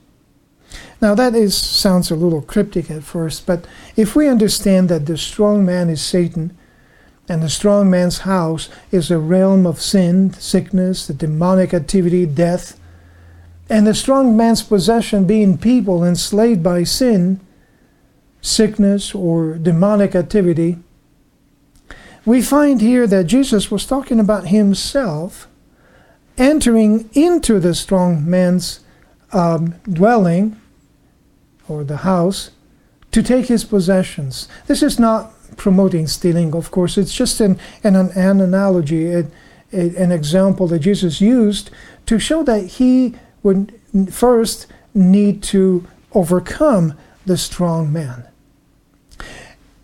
Now 1.02 1.14
that 1.16 1.34
is 1.34 1.54
sounds 1.54 2.10
a 2.10 2.16
little 2.16 2.40
cryptic 2.40 2.90
at 2.90 3.02
first, 3.02 3.44
but 3.44 3.66
if 3.94 4.16
we 4.16 4.28
understand 4.28 4.88
that 4.88 5.04
the 5.04 5.18
strong 5.18 5.62
man 5.62 5.90
is 5.90 6.00
Satan, 6.00 6.56
and 7.28 7.42
the 7.42 7.50
strong 7.50 7.90
man's 7.90 8.20
house 8.20 8.70
is 8.90 9.10
a 9.10 9.18
realm 9.18 9.66
of 9.66 9.82
sin, 9.82 10.32
sickness, 10.32 11.06
the 11.06 11.12
demonic 11.12 11.74
activity, 11.74 12.24
death, 12.24 12.80
and 13.68 13.86
the 13.86 13.94
strong 13.94 14.38
man's 14.38 14.62
possession 14.62 15.26
being 15.26 15.58
people 15.58 16.02
enslaved 16.02 16.62
by 16.62 16.82
sin, 16.82 17.40
sickness, 18.42 19.14
or 19.14 19.54
demonic 19.54 20.14
activity. 20.14 20.78
We 22.26 22.42
find 22.42 22.80
here 22.80 23.06
that 23.06 23.24
Jesus 23.24 23.70
was 23.70 23.86
talking 23.86 24.20
about 24.20 24.48
himself 24.48 25.48
entering 26.36 27.08
into 27.14 27.58
the 27.58 27.74
strong 27.74 28.28
man's 28.28 28.80
um, 29.32 29.76
dwelling 29.90 30.60
or 31.68 31.84
the 31.84 31.98
house 31.98 32.50
to 33.12 33.22
take 33.22 33.46
his 33.46 33.64
possessions. 33.64 34.48
This 34.66 34.82
is 34.82 34.98
not 34.98 35.32
promoting 35.56 36.06
stealing, 36.06 36.54
of 36.54 36.70
course. 36.70 36.98
It's 36.98 37.14
just 37.14 37.40
an, 37.40 37.58
an, 37.84 37.94
an 37.96 38.40
analogy, 38.40 39.12
a, 39.12 39.26
a, 39.72 39.96
an 39.96 40.12
example 40.12 40.66
that 40.68 40.80
Jesus 40.80 41.20
used 41.20 41.70
to 42.06 42.18
show 42.18 42.42
that 42.44 42.64
he 42.64 43.14
would 43.42 43.78
first 44.10 44.66
need 44.94 45.42
to 45.42 45.86
overcome 46.12 46.94
the 47.26 47.36
strong 47.36 47.92
man. 47.92 48.26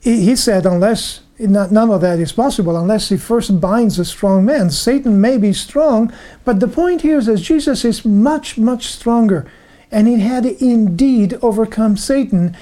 He 0.01 0.37
said, 0.37 0.65
unless 0.65 1.21
none 1.39 1.91
of 1.91 2.01
that 2.01 2.19
is 2.19 2.33
possible 2.33 2.77
unless 2.77 3.09
he 3.09 3.17
first 3.17 3.61
binds 3.61 3.99
a 3.99 4.05
strong 4.05 4.45
man. 4.45 4.71
Satan 4.71 5.21
may 5.21 5.39
be 5.39 5.53
strong, 5.53 6.13
but 6.45 6.61
the 6.61 6.69
point 6.69 7.03
here 7.03 7.19
is 7.19 7.27
that 7.27 7.39
Jesus 7.39 7.85
is 7.85 8.05
much, 8.05 8.59
much 8.59 8.87
stronger. 8.87 9.51
And 9.91 10.07
he 10.07 10.21
had 10.21 10.45
indeed 10.45 11.39
overcome 11.43 11.97
Satan. 11.97 12.57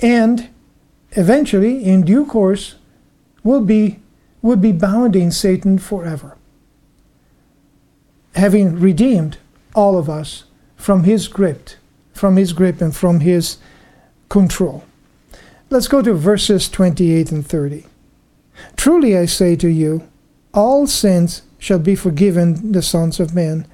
And 0.00 0.48
eventually, 1.12 1.84
in 1.84 2.02
due 2.02 2.24
course, 2.24 2.76
will 3.42 3.60
be, 3.62 4.00
would 4.42 4.60
be 4.60 4.72
bounding 4.72 5.30
Satan 5.30 5.78
forever, 5.78 6.36
having 8.34 8.78
redeemed 8.78 9.38
all 9.74 9.98
of 9.98 10.08
us 10.08 10.44
from 10.76 11.04
his 11.04 11.28
grip, 11.28 11.70
from 12.12 12.36
his 12.36 12.52
grip 12.52 12.80
and 12.80 12.94
from 12.94 13.20
his 13.20 13.58
control. 14.28 14.84
Let's 15.72 15.86
go 15.86 16.02
to 16.02 16.14
verses 16.14 16.68
28 16.68 17.30
and 17.30 17.46
30. 17.46 17.86
Truly 18.76 19.16
I 19.16 19.26
say 19.26 19.54
to 19.54 19.68
you, 19.68 20.02
all 20.52 20.88
sins 20.88 21.42
shall 21.58 21.78
be 21.78 21.94
forgiven 21.94 22.72
the 22.72 22.82
sons 22.82 23.20
of 23.20 23.36
men, 23.36 23.68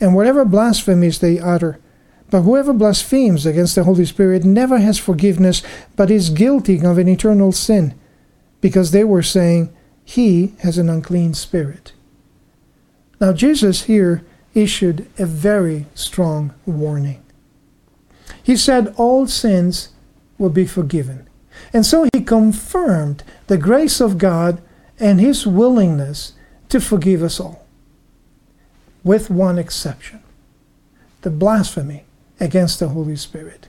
and 0.00 0.14
whatever 0.14 0.46
blasphemies 0.46 1.18
they 1.18 1.38
utter. 1.38 1.78
But 2.30 2.42
whoever 2.42 2.72
blasphemes 2.72 3.44
against 3.44 3.74
the 3.74 3.84
Holy 3.84 4.06
Spirit 4.06 4.42
never 4.42 4.78
has 4.78 4.98
forgiveness, 4.98 5.62
but 5.96 6.10
is 6.10 6.30
guilty 6.30 6.82
of 6.82 6.96
an 6.96 7.08
eternal 7.08 7.52
sin, 7.52 7.94
because 8.62 8.92
they 8.92 9.04
were 9.04 9.22
saying, 9.22 9.70
He 10.02 10.54
has 10.60 10.78
an 10.78 10.88
unclean 10.88 11.34
spirit. 11.34 11.92
Now, 13.20 13.34
Jesus 13.34 13.82
here 13.82 14.24
issued 14.54 15.10
a 15.18 15.26
very 15.26 15.84
strong 15.94 16.54
warning. 16.64 17.22
he 18.42 18.56
said 18.56 18.94
all 18.96 19.26
sins 19.26 19.90
will 20.38 20.48
be 20.48 20.66
forgiven. 20.66 21.28
And 21.72 21.84
so 21.84 22.08
he 22.12 22.22
confirmed 22.22 23.24
the 23.46 23.58
grace 23.58 24.00
of 24.00 24.18
God 24.18 24.62
and 24.98 25.20
his 25.20 25.46
willingness 25.46 26.32
to 26.68 26.80
forgive 26.80 27.22
us 27.22 27.40
all, 27.40 27.66
with 29.02 29.30
one 29.30 29.58
exception 29.58 30.20
the 31.22 31.30
blasphemy 31.30 32.04
against 32.38 32.78
the 32.78 32.88
Holy 32.88 33.16
Spirit. 33.16 33.68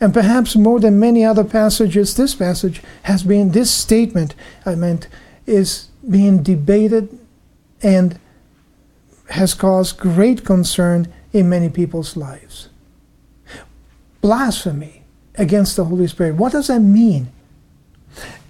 And 0.00 0.14
perhaps 0.14 0.56
more 0.56 0.80
than 0.80 0.98
many 0.98 1.24
other 1.24 1.44
passages, 1.44 2.16
this 2.16 2.34
passage 2.34 2.80
has 3.04 3.22
been, 3.22 3.50
this 3.50 3.70
statement, 3.70 4.34
I 4.64 4.74
meant, 4.74 5.08
is 5.46 5.88
being 6.08 6.42
debated 6.42 7.18
and 7.82 8.18
has 9.30 9.54
caused 9.54 9.98
great 9.98 10.44
concern 10.44 11.12
in 11.32 11.48
many 11.48 11.68
people's 11.68 12.16
lives. 12.16 12.68
Blasphemy 14.20 15.01
against 15.36 15.76
the 15.76 15.84
Holy 15.84 16.06
Spirit. 16.06 16.34
What 16.34 16.52
does 16.52 16.66
that 16.68 16.80
mean? 16.80 17.32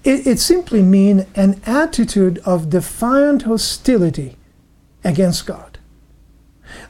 It, 0.05 0.27
it 0.27 0.41
simply 0.41 0.83
means 0.83 1.27
an 1.37 1.61
attitude 1.65 2.39
of 2.45 2.71
defiant 2.71 3.43
hostility 3.43 4.37
against 5.05 5.47
God. 5.47 5.79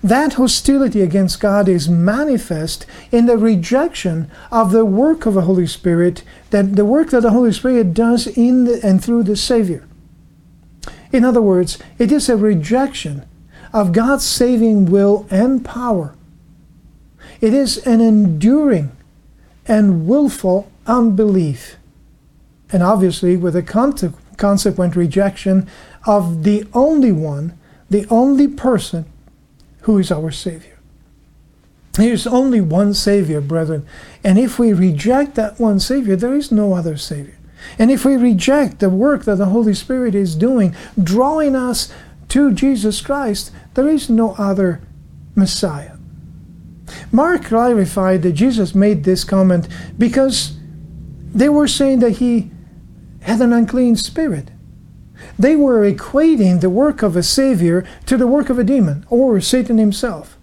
That 0.02 0.34
hostility 0.34 1.00
against 1.00 1.40
God 1.40 1.68
is 1.68 1.88
manifest 1.88 2.86
in 3.10 3.26
the 3.26 3.36
rejection 3.36 4.30
of 4.50 4.72
the 4.72 4.84
work 4.84 5.26
of 5.26 5.34
the 5.34 5.42
Holy 5.42 5.66
Spirit, 5.66 6.22
that 6.50 6.76
the 6.76 6.84
work 6.84 7.10
that 7.10 7.22
the 7.22 7.30
Holy 7.30 7.52
Spirit 7.52 7.94
does 7.94 8.26
in 8.26 8.64
the, 8.64 8.84
and 8.84 9.02
through 9.02 9.24
the 9.24 9.36
Savior. 9.36 9.86
In 11.12 11.24
other 11.24 11.42
words, 11.42 11.78
it 11.98 12.10
is 12.10 12.28
a 12.28 12.36
rejection 12.36 13.26
of 13.72 13.92
God's 13.92 14.24
saving 14.24 14.86
will 14.86 15.26
and 15.30 15.64
power. 15.64 16.14
It 17.40 17.52
is 17.52 17.78
an 17.86 18.00
enduring 18.00 18.92
and 19.66 20.06
willful 20.06 20.70
unbelief. 20.86 21.76
And 22.70 22.82
obviously, 22.82 23.36
with 23.36 23.54
a 23.54 23.62
consequent 24.36 24.96
rejection 24.96 25.68
of 26.06 26.42
the 26.42 26.66
only 26.72 27.12
one, 27.12 27.58
the 27.90 28.06
only 28.08 28.48
person 28.48 29.04
who 29.82 29.98
is 29.98 30.10
our 30.10 30.30
Savior. 30.30 30.78
There's 31.92 32.26
only 32.26 32.62
one 32.62 32.94
Savior, 32.94 33.42
brethren. 33.42 33.86
And 34.24 34.38
if 34.38 34.58
we 34.58 34.72
reject 34.72 35.34
that 35.34 35.60
one 35.60 35.78
Savior, 35.78 36.16
there 36.16 36.34
is 36.34 36.50
no 36.50 36.72
other 36.72 36.96
Savior. 36.96 37.36
And 37.78 37.90
if 37.90 38.04
we 38.04 38.16
reject 38.16 38.80
the 38.80 38.88
work 38.88 39.24
that 39.24 39.36
the 39.36 39.46
Holy 39.46 39.74
Spirit 39.74 40.14
is 40.14 40.34
doing, 40.34 40.74
drawing 41.00 41.54
us 41.54 41.92
to 42.28 42.52
Jesus 42.52 43.02
Christ, 43.02 43.52
there 43.74 43.88
is 43.88 44.08
no 44.08 44.34
other 44.36 44.80
Messiah. 45.34 45.91
Mark 47.10 47.44
clarified 47.44 48.22
that 48.22 48.32
Jesus 48.32 48.74
made 48.74 49.04
this 49.04 49.24
comment 49.24 49.68
because 49.98 50.56
they 51.34 51.48
were 51.48 51.68
saying 51.68 52.00
that 52.00 52.18
he 52.18 52.50
had 53.22 53.40
an 53.40 53.52
unclean 53.52 53.96
spirit. 53.96 54.50
They 55.38 55.56
were 55.56 55.90
equating 55.90 56.60
the 56.60 56.70
work 56.70 57.02
of 57.02 57.16
a 57.16 57.22
Savior 57.22 57.86
to 58.06 58.16
the 58.16 58.26
work 58.26 58.50
of 58.50 58.58
a 58.58 58.64
demon 58.64 59.06
or 59.08 59.40
Satan 59.40 59.78
himself. 59.78 60.36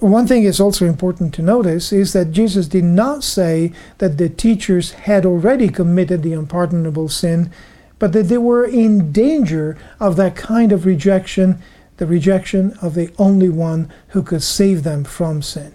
One 0.00 0.26
thing 0.26 0.44
is 0.44 0.60
also 0.60 0.86
important 0.86 1.34
to 1.34 1.42
notice 1.42 1.92
is 1.92 2.14
that 2.14 2.32
Jesus 2.32 2.66
did 2.66 2.84
not 2.84 3.22
say 3.22 3.72
that 3.98 4.16
the 4.16 4.30
teachers 4.30 4.92
had 4.92 5.26
already 5.26 5.68
committed 5.68 6.22
the 6.22 6.32
unpardonable 6.32 7.10
sin, 7.10 7.52
but 7.98 8.14
that 8.14 8.28
they 8.28 8.38
were 8.38 8.64
in 8.64 9.12
danger 9.12 9.76
of 10.00 10.16
that 10.16 10.36
kind 10.36 10.72
of 10.72 10.86
rejection, 10.86 11.60
the 12.00 12.06
rejection 12.06 12.72
of 12.80 12.94
the 12.94 13.12
only 13.18 13.50
one 13.50 13.92
who 14.08 14.22
could 14.22 14.42
save 14.42 14.84
them 14.84 15.04
from 15.04 15.42
sin. 15.42 15.74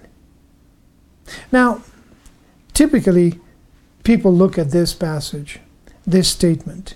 Now, 1.51 1.83
typically, 2.73 3.39
people 4.03 4.33
look 4.33 4.57
at 4.57 4.71
this 4.71 4.91
passage, 4.91 5.59
this 6.03 6.27
statement, 6.27 6.95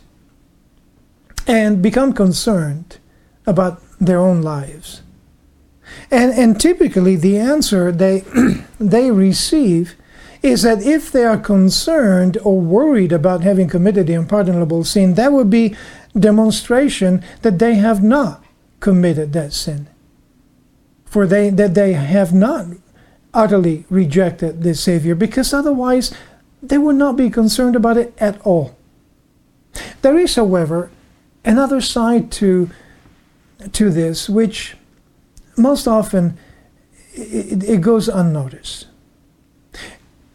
and 1.45 1.79
become 1.79 2.11
concerned 2.11 2.97
about 3.45 3.83
their 3.99 4.17
own 4.17 4.41
lives. 4.41 5.03
And, 6.09 6.31
and 6.31 6.59
typically, 6.59 7.15
the 7.15 7.37
answer 7.37 7.91
they, 7.91 8.23
they 8.79 9.11
receive 9.11 9.93
is 10.41 10.63
that 10.63 10.81
if 10.81 11.11
they 11.11 11.23
are 11.23 11.37
concerned 11.37 12.39
or 12.43 12.59
worried 12.59 13.11
about 13.11 13.41
having 13.41 13.67
committed 13.67 14.07
the 14.07 14.15
unpardonable 14.15 14.83
sin, 14.85 15.13
that 15.13 15.31
would 15.31 15.51
be 15.51 15.75
demonstration 16.17 17.23
that 17.43 17.59
they 17.59 17.75
have 17.75 18.01
not 18.01 18.43
committed 18.79 19.33
that 19.33 19.53
sin. 19.53 19.87
For 21.05 21.25
they 21.25 21.49
that 21.49 21.73
they 21.73 21.93
have 21.93 22.33
not 22.33 22.67
utterly 23.33 23.85
rejected 23.89 24.63
the 24.63 24.73
Savior, 24.73 25.15
because 25.15 25.53
otherwise 25.53 26.13
they 26.61 26.77
would 26.77 26.95
not 26.95 27.15
be 27.15 27.29
concerned 27.29 27.75
about 27.75 27.97
it 27.97 28.13
at 28.19 28.39
all. 28.45 28.75
There 30.01 30.17
is, 30.17 30.35
however, 30.35 30.91
another 31.45 31.81
side 31.81 32.31
to, 32.33 32.69
to 33.71 33.89
this, 33.89 34.29
which 34.29 34.75
most 35.57 35.87
often 35.87 36.37
it, 37.13 37.63
it 37.63 37.81
goes 37.81 38.07
unnoticed. 38.07 38.87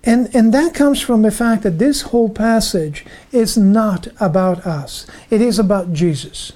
And, 0.05 0.35
and 0.35 0.53
that 0.53 0.75
comes 0.75 1.01
from 1.01 1.23
the 1.23 1.31
fact 1.31 1.63
that 1.63 1.79
this 1.79 2.03
whole 2.03 2.29
passage 2.29 3.07
is 3.33 3.57
not 3.57 4.09
about 4.21 4.67
us, 4.67 5.07
it 5.31 5.41
is 5.41 5.59
about 5.59 5.93
Jesus. 5.93 6.53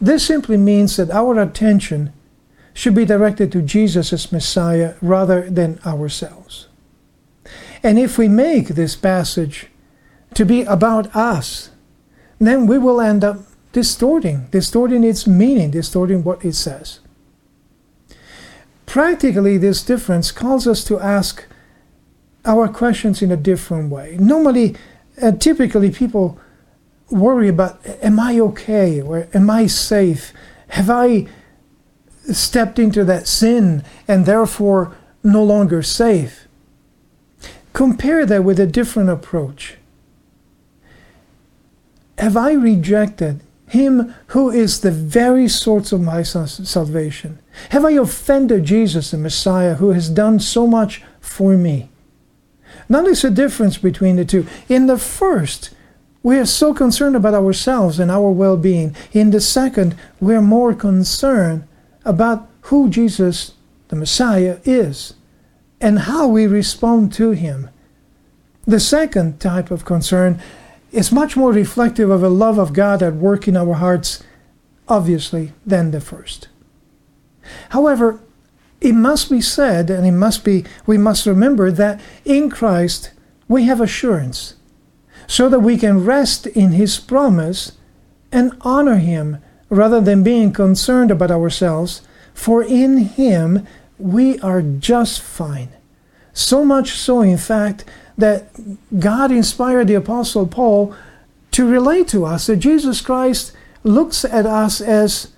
This 0.00 0.26
simply 0.26 0.56
means 0.56 0.96
that 0.96 1.10
our 1.10 1.38
attention 1.40 2.12
should 2.74 2.94
be 2.94 3.04
directed 3.04 3.50
to 3.52 3.62
Jesus 3.62 4.12
as 4.12 4.30
Messiah 4.30 4.94
rather 5.00 5.50
than 5.50 5.80
ourselves. 5.84 6.68
And 7.82 7.98
if 7.98 8.18
we 8.18 8.28
make 8.28 8.68
this 8.68 8.96
passage 8.96 9.66
to 10.34 10.44
be 10.44 10.62
about 10.62 11.14
us, 11.14 11.70
then 12.38 12.66
we 12.66 12.78
will 12.78 13.00
end 13.00 13.24
up 13.24 13.38
distorting, 13.72 14.46
distorting 14.50 15.04
its 15.04 15.26
meaning, 15.26 15.70
distorting 15.70 16.22
what 16.24 16.44
it 16.44 16.54
says. 16.54 17.00
Practically, 18.86 19.58
this 19.58 19.82
difference 19.82 20.32
calls 20.32 20.66
us 20.66 20.82
to 20.84 20.98
ask 20.98 21.44
our 22.44 22.68
questions 22.68 23.20
in 23.20 23.30
a 23.30 23.36
different 23.36 23.90
way. 23.90 24.16
Normally, 24.18 24.76
uh, 25.20 25.32
typically, 25.32 25.90
people 25.90 26.40
worry 27.10 27.48
about 27.48 27.80
am 28.02 28.20
I 28.20 28.38
okay 28.40 29.00
or 29.00 29.28
am 29.34 29.50
I 29.50 29.66
safe? 29.66 30.32
Have 30.68 30.90
I 30.90 31.26
stepped 32.32 32.78
into 32.78 33.04
that 33.04 33.26
sin 33.26 33.82
and 34.06 34.26
therefore 34.26 34.96
no 35.22 35.42
longer 35.42 35.82
safe? 35.82 36.46
Compare 37.72 38.26
that 38.26 38.44
with 38.44 38.58
a 38.58 38.66
different 38.66 39.08
approach. 39.10 39.76
Have 42.18 42.36
I 42.36 42.52
rejected 42.52 43.40
him 43.68 44.14
who 44.28 44.50
is 44.50 44.80
the 44.80 44.90
very 44.90 45.46
source 45.46 45.92
of 45.92 46.00
my 46.00 46.22
salvation? 46.22 47.38
Have 47.70 47.84
I 47.84 47.92
offended 47.92 48.64
Jesus, 48.64 49.10
the 49.10 49.18
Messiah, 49.18 49.74
who 49.74 49.90
has 49.90 50.08
done 50.10 50.40
so 50.40 50.66
much 50.66 51.02
for 51.20 51.56
me? 51.56 51.88
Notice 52.88 53.22
the 53.22 53.30
difference 53.30 53.78
between 53.78 54.16
the 54.16 54.24
two. 54.24 54.46
In 54.68 54.86
the 54.86 54.98
first, 54.98 55.70
we 56.22 56.38
are 56.38 56.46
so 56.46 56.74
concerned 56.74 57.16
about 57.16 57.34
ourselves 57.34 57.98
and 57.98 58.10
our 58.10 58.30
well 58.30 58.56
being. 58.56 58.94
In 59.12 59.30
the 59.30 59.40
second, 59.40 59.96
we 60.20 60.34
are 60.34 60.42
more 60.42 60.74
concerned 60.74 61.66
about 62.04 62.48
who 62.62 62.88
Jesus, 62.88 63.54
the 63.88 63.96
Messiah, 63.96 64.58
is 64.64 65.14
and 65.80 66.00
how 66.00 66.26
we 66.26 66.46
respond 66.46 67.12
to 67.14 67.30
him. 67.30 67.70
The 68.66 68.80
second 68.80 69.40
type 69.40 69.70
of 69.70 69.84
concern 69.84 70.40
is 70.92 71.12
much 71.12 71.36
more 71.36 71.52
reflective 71.52 72.10
of 72.10 72.22
a 72.22 72.28
love 72.28 72.58
of 72.58 72.72
God 72.72 73.02
at 73.02 73.14
work 73.14 73.46
in 73.46 73.56
our 73.56 73.74
hearts, 73.74 74.22
obviously, 74.88 75.52
than 75.64 75.90
the 75.90 76.00
first. 76.00 76.48
However, 77.70 78.20
it 78.80 78.92
must 78.92 79.30
be 79.30 79.40
said, 79.40 79.90
and 79.90 80.06
it 80.06 80.12
must 80.12 80.44
be, 80.44 80.64
we 80.86 80.98
must 80.98 81.26
remember 81.26 81.70
that 81.72 82.00
in 82.24 82.50
Christ 82.50 83.12
we 83.48 83.64
have 83.64 83.80
assurance, 83.80 84.54
so 85.28 85.48
that 85.48 85.60
we 85.60 85.76
can 85.76 86.04
rest 86.04 86.48
in 86.48 86.72
His 86.72 86.98
promise 86.98 87.72
and 88.32 88.56
honor 88.62 88.96
Him 88.96 89.38
rather 89.68 90.00
than 90.00 90.24
being 90.24 90.52
concerned 90.52 91.12
about 91.12 91.30
ourselves, 91.30 92.02
for 92.34 92.64
in 92.64 92.96
Him 92.96 93.66
we 93.98 94.40
are 94.40 94.62
just 94.62 95.20
fine. 95.20 95.68
So 96.32 96.64
much 96.64 96.92
so, 96.92 97.20
in 97.20 97.36
fact, 97.36 97.84
that 98.16 98.48
God 98.98 99.30
inspired 99.30 99.86
the 99.86 99.94
Apostle 99.94 100.46
Paul 100.46 100.94
to 101.52 101.68
relate 101.68 102.08
to 102.08 102.24
us 102.24 102.46
that 102.46 102.56
Jesus 102.56 103.00
Christ 103.00 103.52
looks 103.84 104.24
at 104.24 104.46
us 104.46 104.80
as 104.80 105.32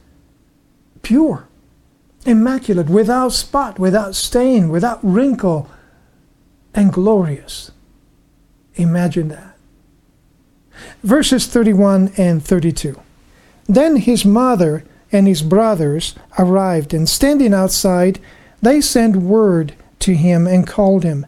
pure, 1.02 1.48
immaculate, 2.24 2.88
without 2.88 3.32
spot, 3.32 3.78
without 3.78 4.14
stain, 4.14 4.68
without 4.68 5.00
wrinkle, 5.02 5.68
and 6.74 6.92
glorious. 6.92 7.70
Imagine 8.76 9.28
that. 9.28 9.49
Verses 11.02 11.46
31 11.46 12.12
and 12.16 12.44
32. 12.44 13.00
Then 13.66 13.96
his 13.96 14.24
mother 14.24 14.84
and 15.12 15.26
his 15.26 15.42
brothers 15.42 16.14
arrived, 16.38 16.94
and 16.94 17.08
standing 17.08 17.52
outside, 17.52 18.20
they 18.62 18.80
sent 18.80 19.16
word 19.16 19.74
to 20.00 20.14
him 20.14 20.46
and 20.46 20.66
called 20.66 21.04
him. 21.04 21.26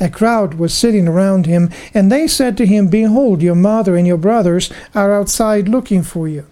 A 0.00 0.10
crowd 0.10 0.54
was 0.54 0.74
sitting 0.74 1.06
around 1.06 1.46
him, 1.46 1.70
and 1.92 2.10
they 2.10 2.26
said 2.26 2.56
to 2.56 2.66
him, 2.66 2.88
Behold, 2.88 3.42
your 3.42 3.54
mother 3.54 3.96
and 3.96 4.06
your 4.06 4.16
brothers 4.16 4.70
are 4.94 5.12
outside 5.12 5.68
looking 5.68 6.02
for 6.02 6.26
you. 6.26 6.46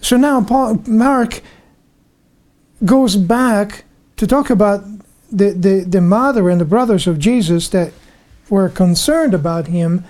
So 0.00 0.16
now 0.16 0.42
Paul, 0.42 0.82
Mark 0.86 1.42
goes 2.84 3.16
back 3.16 3.84
to 4.16 4.26
talk 4.26 4.50
about 4.50 4.84
the, 5.30 5.50
the, 5.50 5.84
the 5.86 6.00
mother 6.00 6.48
and 6.48 6.60
the 6.60 6.64
brothers 6.64 7.06
of 7.06 7.18
Jesus 7.18 7.68
that 7.68 7.92
were 8.48 8.68
concerned 8.68 9.34
about 9.34 9.66
him, 9.66 10.04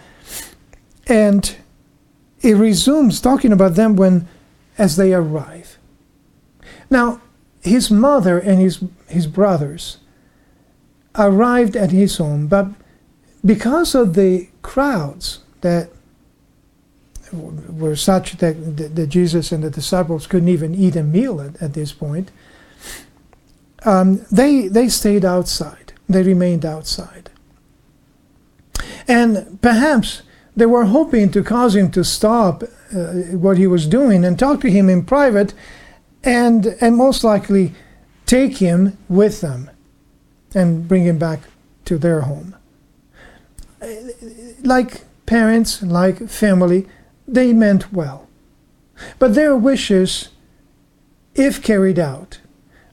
and 1.09 1.57
he 2.41 2.55
resumes 2.55 3.21
talking 3.21 3.53
about 3.53 3.75
them 3.75 3.97
when 3.97 4.29
as 4.77 4.97
they 4.97 5.13
arrive. 5.13 5.79
Now, 6.91 7.21
his 7.63 7.91
mother 7.91 8.39
and 8.39 8.61
his, 8.61 8.83
his 9.09 9.27
brothers 9.27 9.99
arrived 11.17 11.77
at 11.77 11.91
his 11.91 12.17
home, 12.19 12.47
but 12.47 12.69
because 13.45 13.95
of 13.95 14.15
the 14.15 14.49
crowds 14.63 15.41
that 15.63 15.91
were 17.33 17.97
such 17.97 18.39
that, 18.39 18.95
that, 18.95 19.07
Jesus 19.09 19.53
and 19.53 19.63
the 19.63 19.71
disciples 19.71 20.27
couldn't 20.27 20.49
even 20.49 20.75
eat 20.75 20.97
a 20.97 21.03
meal 21.03 21.41
at, 21.41 21.61
at 21.61 21.75
this 21.75 21.93
point, 21.93 22.31
um, 23.85 24.25
they, 24.31 24.69
they 24.69 24.89
stayed 24.89 25.25
outside. 25.25 25.93
They 26.09 26.23
remained 26.23 26.65
outside. 26.65 27.31
And 29.07 29.61
perhaps 29.61 30.23
they 30.59 30.67
were 30.67 30.85
hoping 30.85 31.31
to 31.31 31.43
cause 31.43 31.77
him 31.77 31.91
to 31.93 32.05
stop 32.05 32.63
uh, 32.63 33.13
what 33.37 33.59
he 33.59 33.67
was 33.67 33.87
doing 33.87 34.25
and 34.25 34.39
talk 34.39 34.61
to 34.61 34.71
him 34.71 34.89
in 34.89 35.05
private 35.05 35.55
and, 36.25 36.67
and 36.81 36.97
most 36.97 37.23
likely 37.23 37.73
take 38.27 38.59
him 38.59 38.99
with 39.09 39.41
them 39.41 39.71
and 40.55 40.89
bring 40.89 41.05
him 41.05 41.19
back 41.19 41.41
to 41.85 41.99
their 41.99 42.23
home. 42.23 42.57
Like 44.63 45.03
parents, 45.27 45.83
like 45.83 46.29
family, 46.29 46.87
they 47.27 47.53
meant 47.53 47.93
well. 47.93 48.29
But 49.19 49.35
their 49.35 49.55
wishes, 49.55 50.31
if 51.35 51.63
carried 51.63 51.99
out, 51.99 52.41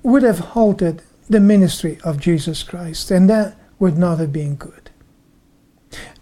would 0.04 0.21
have 0.21 0.39
halted 0.54 1.01
the 1.28 1.39
ministry 1.39 1.97
of 2.04 2.19
Jesus 2.19 2.62
Christ, 2.62 3.10
and 3.10 3.28
that 3.30 3.58
would 3.80 3.97
not 3.97 4.19
have 4.19 4.32
been 4.32 4.56
good. 4.56 4.85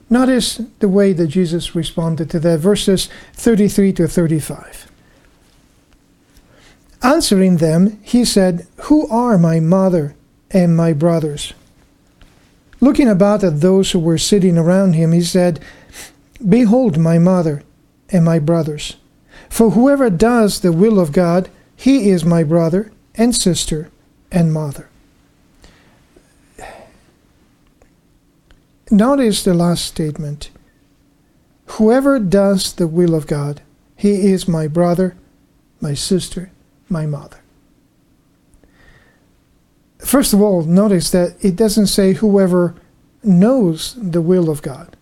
Notice 0.10 0.62
the 0.80 0.90
way 0.90 1.14
that 1.14 1.28
Jesus 1.28 1.76
responded 1.76 2.30
to 2.32 2.40
that, 2.40 2.60
verses 2.60 3.10
33 3.34 3.94
to 3.94 4.08
35. 4.08 4.92
Answering 7.02 7.58
them, 7.58 8.00
he 8.02 8.24
said, 8.24 8.68
Who 8.84 9.08
are 9.10 9.38
my 9.38 9.60
mother 9.60 10.16
and 10.52 10.78
my 10.78 10.94
brothers? 10.94 11.54
Looking 12.80 13.08
about 13.08 13.44
at 13.44 13.62
those 13.62 13.92
who 13.92 14.00
were 14.00 14.18
sitting 14.18 14.58
around 14.58 14.94
him, 14.94 15.12
he 15.12 15.22
said, 15.22 15.60
Behold 16.48 16.98
my 16.98 17.18
mother 17.18 17.64
and 18.10 18.26
my 18.26 18.40
brothers. 18.40 18.98
For 19.50 19.72
whoever 19.72 20.10
does 20.10 20.60
the 20.60 20.72
will 20.72 21.00
of 21.00 21.12
God, 21.12 21.50
he 21.76 22.10
is 22.10 22.26
my 22.26 22.44
brother 22.44 22.92
and 23.16 23.36
sister 23.36 23.90
and 24.32 24.54
mother. 24.54 24.90
Notice 28.94 29.44
the 29.44 29.56
last 29.56 29.86
statement. 29.86 30.52
Whoever 31.66 32.20
does 32.20 32.74
the 32.74 32.88
will 32.88 33.16
of 33.16 33.26
God, 33.26 33.64
he 33.96 34.32
is 34.32 34.48
my 34.48 34.68
brother, 34.68 35.16
my 35.82 35.96
sister, 35.96 36.52
my 36.90 37.08
mother. 37.08 37.40
First 39.98 40.32
of 40.32 40.44
all, 40.44 40.62
notice 40.62 41.10
that 41.10 41.44
it 41.44 41.56
doesn't 41.56 41.88
say 41.88 42.14
whoever 42.14 42.76
knows 43.24 43.96
the 43.96 44.22
will 44.22 44.48
of 44.48 44.62
God 44.62 44.96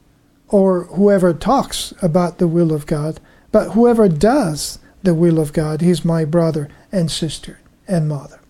or 0.47 0.86
whoever 0.86 1.34
talks 1.34 1.93
about 2.01 2.38
the 2.38 2.47
will 2.47 2.71
of 2.71 2.86
God, 2.86 3.19
but 3.51 3.71
whoever 3.71 4.08
does 4.08 4.80
the 5.04 5.13
will 5.13 5.38
of 5.38 5.51
God, 5.51 5.82
he's 5.82 6.06
my 6.06 6.23
brother 6.23 6.69
and 6.93 7.12
sister 7.12 7.60
and 7.89 8.08
mother. 8.08 8.40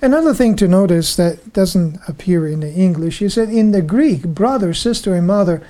Another 0.00 0.34
thing 0.34 0.56
to 0.56 0.68
notice 0.68 1.16
that 1.16 1.52
doesn't 1.52 2.00
appear 2.08 2.46
in 2.46 2.60
the 2.60 2.72
English 2.72 3.22
is 3.22 3.36
that 3.36 3.48
in 3.48 3.72
the 3.72 3.82
Greek, 3.82 4.22
brother, 4.22 4.74
sister, 4.74 5.14
and 5.14 5.26
mother 5.26 5.62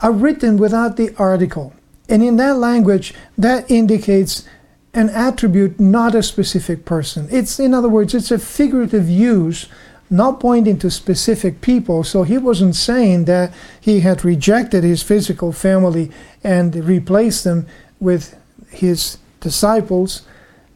are 0.00 0.12
written 0.12 0.56
without 0.56 0.96
the 0.96 1.14
article. 1.16 1.72
And 2.08 2.22
in 2.22 2.36
that 2.36 2.56
language, 2.56 3.14
that 3.38 3.70
indicates 3.70 4.44
an 4.92 5.08
attribute, 5.10 5.78
not 5.78 6.14
a 6.14 6.22
specific 6.22 6.84
person. 6.84 7.28
It's, 7.30 7.60
in 7.60 7.74
other 7.74 7.88
words, 7.88 8.14
it's 8.14 8.30
a 8.30 8.38
figurative 8.38 9.08
use, 9.08 9.68
not 10.10 10.40
pointing 10.40 10.78
to 10.80 10.90
specific 10.90 11.60
people. 11.60 12.02
So 12.02 12.24
he 12.24 12.38
wasn't 12.38 12.74
saying 12.74 13.26
that 13.26 13.54
he 13.80 14.00
had 14.00 14.24
rejected 14.24 14.82
his 14.82 15.02
physical 15.02 15.52
family 15.52 16.10
and 16.42 16.74
replaced 16.74 17.44
them 17.44 17.66
with 18.00 18.36
his 18.68 19.18
disciples, 19.38 20.22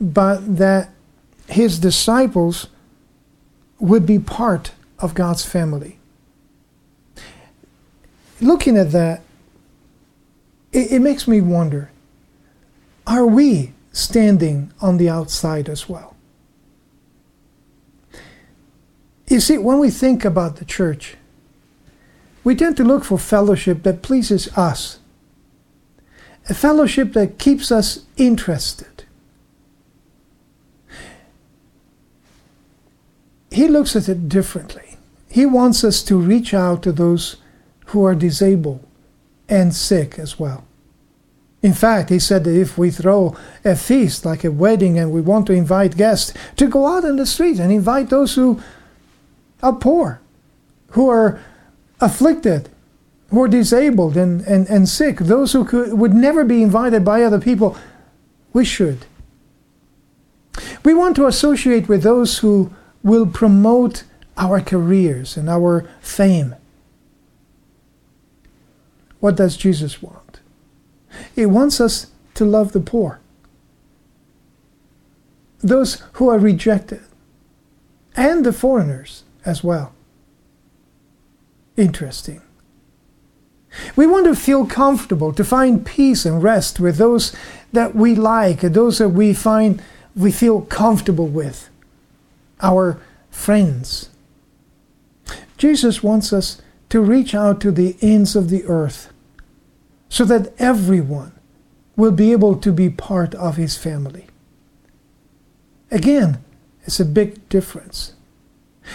but 0.00 0.56
that 0.58 0.90
his 1.48 1.78
disciples 1.78 2.68
would 3.78 4.06
be 4.06 4.18
part 4.18 4.72
of 4.98 5.14
God's 5.14 5.44
family. 5.44 5.98
Looking 8.40 8.76
at 8.76 8.92
that, 8.92 9.22
it, 10.72 10.92
it 10.92 10.98
makes 11.00 11.28
me 11.28 11.40
wonder 11.40 11.90
are 13.06 13.26
we 13.26 13.72
standing 13.92 14.72
on 14.80 14.96
the 14.96 15.08
outside 15.08 15.68
as 15.68 15.88
well. 15.88 16.16
You 19.28 19.40
see, 19.40 19.56
when 19.56 19.78
we 19.78 19.90
think 19.90 20.24
about 20.24 20.56
the 20.56 20.64
church, 20.64 21.16
we 22.42 22.54
tend 22.54 22.76
to 22.76 22.84
look 22.84 23.04
for 23.04 23.18
fellowship 23.18 23.82
that 23.84 24.02
pleases 24.02 24.48
us, 24.56 24.98
a 26.48 26.54
fellowship 26.54 27.14
that 27.14 27.38
keeps 27.38 27.72
us 27.72 28.04
interested. 28.16 28.93
He 33.54 33.68
looks 33.68 33.94
at 33.94 34.08
it 34.08 34.28
differently. 34.28 34.96
He 35.30 35.46
wants 35.46 35.84
us 35.84 36.02
to 36.04 36.18
reach 36.18 36.52
out 36.52 36.82
to 36.82 36.92
those 36.92 37.36
who 37.86 38.04
are 38.04 38.14
disabled 38.14 38.84
and 39.48 39.74
sick 39.74 40.18
as 40.18 40.38
well. 40.38 40.64
In 41.62 41.72
fact, 41.72 42.10
he 42.10 42.18
said 42.18 42.44
that 42.44 42.60
if 42.60 42.76
we 42.76 42.90
throw 42.90 43.36
a 43.64 43.76
feast 43.76 44.24
like 44.24 44.44
a 44.44 44.50
wedding 44.50 44.98
and 44.98 45.12
we 45.12 45.20
want 45.20 45.46
to 45.46 45.52
invite 45.52 45.96
guests, 45.96 46.34
to 46.56 46.66
go 46.66 46.86
out 46.86 47.04
in 47.04 47.16
the 47.16 47.26
street 47.26 47.58
and 47.60 47.72
invite 47.72 48.10
those 48.10 48.34
who 48.34 48.60
are 49.62 49.72
poor, 49.72 50.20
who 50.88 51.08
are 51.08 51.40
afflicted, 52.00 52.68
who 53.30 53.42
are 53.42 53.48
disabled 53.48 54.16
and, 54.16 54.42
and, 54.42 54.68
and 54.68 54.88
sick, 54.88 55.18
those 55.18 55.52
who 55.52 55.64
could, 55.64 55.94
would 55.94 56.12
never 56.12 56.44
be 56.44 56.62
invited 56.62 57.04
by 57.04 57.22
other 57.22 57.40
people, 57.40 57.78
we 58.52 58.64
should. 58.64 59.06
We 60.84 60.92
want 60.92 61.16
to 61.16 61.26
associate 61.26 61.88
with 61.88 62.02
those 62.02 62.38
who 62.38 62.72
will 63.04 63.26
promote 63.26 64.02
our 64.36 64.60
careers 64.60 65.36
and 65.36 65.48
our 65.48 65.88
fame. 66.00 66.56
What 69.20 69.36
does 69.36 69.56
Jesus 69.56 70.02
want? 70.02 70.40
He 71.36 71.46
wants 71.46 71.80
us 71.80 72.08
to 72.34 72.44
love 72.44 72.72
the 72.72 72.80
poor, 72.80 73.20
those 75.60 76.02
who 76.14 76.28
are 76.28 76.38
rejected, 76.38 77.02
and 78.16 78.44
the 78.44 78.52
foreigners 78.52 79.22
as 79.44 79.62
well. 79.62 79.94
Interesting. 81.76 82.42
We 83.96 84.06
want 84.06 84.26
to 84.26 84.34
feel 84.34 84.66
comfortable, 84.66 85.32
to 85.32 85.44
find 85.44 85.84
peace 85.84 86.24
and 86.24 86.42
rest 86.42 86.80
with 86.80 86.96
those 86.96 87.34
that 87.72 87.94
we 87.94 88.14
like, 88.14 88.60
those 88.60 88.98
that 88.98 89.10
we 89.10 89.34
find 89.34 89.82
we 90.16 90.30
feel 90.30 90.60
comfortable 90.62 91.26
with, 91.26 91.68
our 92.64 93.00
friends. 93.30 94.10
Jesus 95.58 96.02
wants 96.02 96.32
us 96.32 96.60
to 96.88 97.00
reach 97.00 97.34
out 97.34 97.60
to 97.60 97.70
the 97.70 97.96
ends 98.00 98.34
of 98.34 98.50
the 98.50 98.64
earth 98.64 99.12
so 100.08 100.24
that 100.24 100.52
everyone 100.58 101.32
will 101.96 102.12
be 102.12 102.32
able 102.32 102.56
to 102.56 102.72
be 102.72 102.90
part 102.90 103.34
of 103.34 103.56
his 103.56 103.76
family. 103.76 104.26
Again, 105.90 106.42
it's 106.84 107.00
a 107.00 107.04
big 107.04 107.48
difference. 107.48 108.14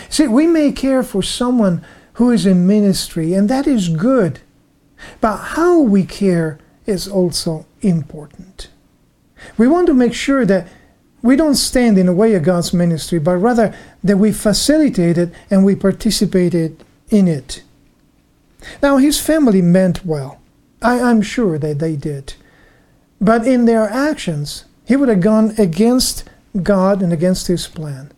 See, 0.09 0.27
we 0.27 0.47
may 0.47 0.71
care 0.71 1.03
for 1.03 1.23
someone 1.23 1.83
who 2.13 2.31
is 2.31 2.45
in 2.45 2.67
ministry, 2.67 3.33
and 3.33 3.49
that 3.49 3.67
is 3.67 3.89
good. 3.89 4.41
But 5.21 5.37
how 5.37 5.79
we 5.79 6.03
care 6.03 6.59
is 6.85 7.07
also 7.07 7.65
important. 7.81 8.69
We 9.57 9.67
want 9.67 9.87
to 9.87 9.93
make 9.93 10.13
sure 10.13 10.45
that 10.45 10.67
we 11.21 11.35
don't 11.35 11.55
stand 11.55 11.97
in 11.97 12.05
the 12.05 12.13
way 12.13 12.33
of 12.33 12.43
God's 12.43 12.73
ministry, 12.73 13.19
but 13.19 13.37
rather 13.37 13.75
that 14.03 14.17
we 14.17 14.31
facilitate 14.31 15.17
it 15.17 15.33
and 15.49 15.65
we 15.65 15.75
participated 15.75 16.83
in 17.09 17.27
it. 17.27 17.63
Now, 18.81 18.97
his 18.97 19.19
family 19.19 19.61
meant 19.61 20.05
well. 20.05 20.39
I, 20.81 21.01
I'm 21.01 21.21
sure 21.21 21.57
that 21.57 21.79
they 21.79 21.95
did. 21.95 22.33
But 23.19 23.45
in 23.45 23.65
their 23.65 23.89
actions, 23.89 24.65
he 24.85 24.95
would 24.95 25.09
have 25.09 25.21
gone 25.21 25.53
against 25.57 26.23
God 26.63 27.01
and 27.01 27.11
against 27.11 27.47
his 27.47 27.67
plan. 27.67 28.11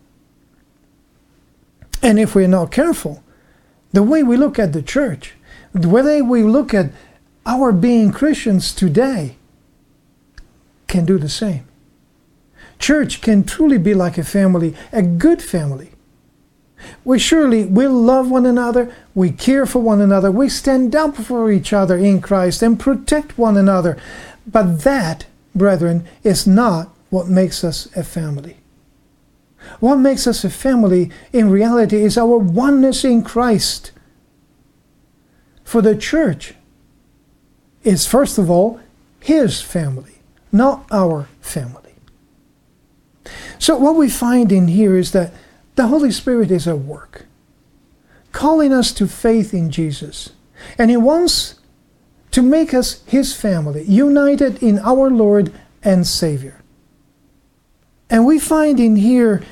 And 2.03 2.19
if 2.19 2.35
we're 2.35 2.47
not 2.47 2.71
careful, 2.71 3.23
the 3.91 4.03
way 4.03 4.23
we 4.23 4.37
look 4.37 4.57
at 4.57 4.73
the 4.73 4.81
church, 4.81 5.35
the 5.73 5.89
way 5.89 6.21
we 6.21 6.43
look 6.43 6.73
at 6.73 6.91
our 7.45 7.71
being 7.71 8.11
Christians 8.11 8.73
today, 8.73 9.37
can 10.87 11.05
do 11.05 11.17
the 11.17 11.29
same. 11.29 11.67
Church 12.81 13.21
can 13.21 13.43
truly 13.43 13.77
be 13.77 13.93
like 13.93 14.17
a 14.17 14.23
family, 14.23 14.75
a 14.91 15.03
good 15.03 15.41
family. 15.41 15.91
We 17.05 17.19
surely 17.19 17.63
will 17.63 17.93
love 17.93 18.31
one 18.31 18.47
another, 18.47 18.93
we 19.13 19.31
care 19.31 19.67
for 19.67 19.79
one 19.79 20.01
another, 20.01 20.31
we 20.31 20.49
stand 20.49 20.95
up 20.95 21.15
for 21.15 21.51
each 21.51 21.73
other 21.73 21.95
in 21.95 22.21
Christ 22.21 22.63
and 22.63 22.79
protect 22.79 23.37
one 23.37 23.55
another. 23.55 23.97
But 24.47 24.81
that, 24.81 25.27
brethren, 25.53 26.07
is 26.23 26.47
not 26.47 26.89
what 27.11 27.27
makes 27.27 27.63
us 27.63 27.87
a 27.95 28.03
family. 28.03 28.57
What 29.79 29.97
makes 29.97 30.25
us 30.25 30.43
a 30.43 30.49
family 30.49 31.11
in 31.31 31.51
reality 31.51 31.97
is 31.97 32.17
our 32.17 32.37
oneness 32.37 33.05
in 33.05 33.23
Christ. 33.23 33.91
For 35.63 35.83
the 35.83 35.95
church 35.95 36.55
is, 37.83 38.07
first 38.07 38.39
of 38.39 38.49
all, 38.49 38.79
His 39.19 39.61
family, 39.61 40.15
not 40.51 40.87
our 40.89 41.27
family. 41.41 41.80
So, 43.61 43.77
what 43.77 43.95
we 43.95 44.09
find 44.09 44.51
in 44.51 44.69
here 44.69 44.97
is 44.97 45.11
that 45.11 45.31
the 45.75 45.85
Holy 45.85 46.09
Spirit 46.09 46.49
is 46.49 46.67
at 46.67 46.79
work, 46.79 47.27
calling 48.31 48.73
us 48.73 48.91
to 48.93 49.07
faith 49.07 49.53
in 49.53 49.69
Jesus. 49.69 50.31
And 50.79 50.89
He 50.89 50.97
wants 50.97 51.59
to 52.31 52.41
make 52.41 52.73
us 52.73 53.03
His 53.05 53.35
family, 53.35 53.83
united 53.83 54.63
in 54.63 54.79
our 54.79 55.11
Lord 55.11 55.53
and 55.83 56.07
Savior. 56.07 56.63
And 58.09 58.25
we 58.25 58.39
find 58.39 58.79
in 58.79 58.95
here 58.95 59.43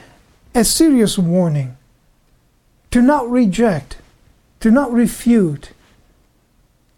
a 0.55 0.63
serious 0.63 1.19
warning 1.19 1.77
to 2.89 3.03
not 3.03 3.29
reject, 3.29 3.97
to 4.61 4.71
not 4.71 4.91
refute, 4.91 5.73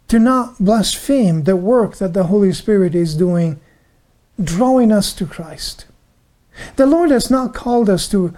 to 0.08 0.18
not 0.18 0.58
blaspheme 0.58 1.42
the 1.42 1.56
work 1.56 1.96
that 1.96 2.14
the 2.14 2.24
Holy 2.24 2.54
Spirit 2.54 2.94
is 2.94 3.14
doing, 3.14 3.60
drawing 4.42 4.90
us 4.90 5.12
to 5.12 5.26
Christ. 5.26 5.84
The 6.76 6.86
Lord 6.86 7.10
has 7.10 7.30
not 7.30 7.54
called 7.54 7.88
us 7.88 8.08
to 8.08 8.34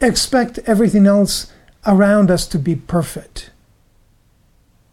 expect 0.00 0.58
everything 0.66 1.06
else 1.06 1.52
around 1.86 2.30
us 2.30 2.46
to 2.48 2.58
be 2.58 2.76
perfect. 2.76 3.50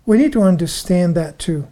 We 0.06 0.18
need 0.18 0.34
to 0.34 0.42
understand 0.42 1.16
that 1.16 1.40
too, 1.40 1.68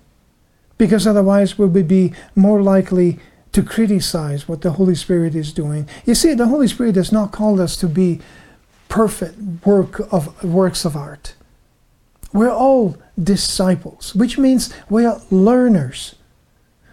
because 0.77 1.07
otherwise 1.07 1.57
we 1.57 1.65
would 1.65 1.87
be 1.87 2.13
more 2.35 2.61
likely 2.61 3.19
to 3.51 3.63
criticize 3.63 4.47
what 4.47 4.61
the 4.61 4.73
Holy 4.73 4.95
Spirit 4.95 5.35
is 5.35 5.51
doing. 5.51 5.87
You 6.05 6.15
see, 6.15 6.33
the 6.33 6.47
Holy 6.47 6.67
Spirit 6.67 6.95
has 6.95 7.11
not 7.11 7.31
called 7.31 7.59
us 7.59 7.75
to 7.77 7.87
be 7.87 8.19
perfect 8.87 9.65
work 9.65 9.99
of 10.13 10.43
works 10.43 10.85
of 10.85 10.95
art. 10.95 11.35
We're 12.31 12.51
all 12.51 12.97
disciples, 13.21 14.13
which 14.13 14.37
means 14.37 14.71
we 14.89 15.05
are 15.05 15.21
learners. 15.31 16.15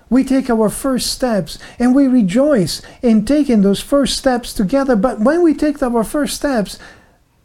We 0.09 0.23
take 0.25 0.49
our 0.49 0.69
first 0.69 1.11
steps 1.11 1.59
and 1.79 1.95
we 1.95 2.07
rejoice 2.07 2.81
in 3.03 3.25
taking 3.25 3.63
those 3.63 3.81
first 3.81 4.17
steps 4.17 4.53
together. 4.53 4.95
But 4.95 5.21
when 5.21 5.43
we 5.43 5.53
take 5.55 5.83
our 5.83 6.05
first 6.05 6.37
steps, 6.37 6.79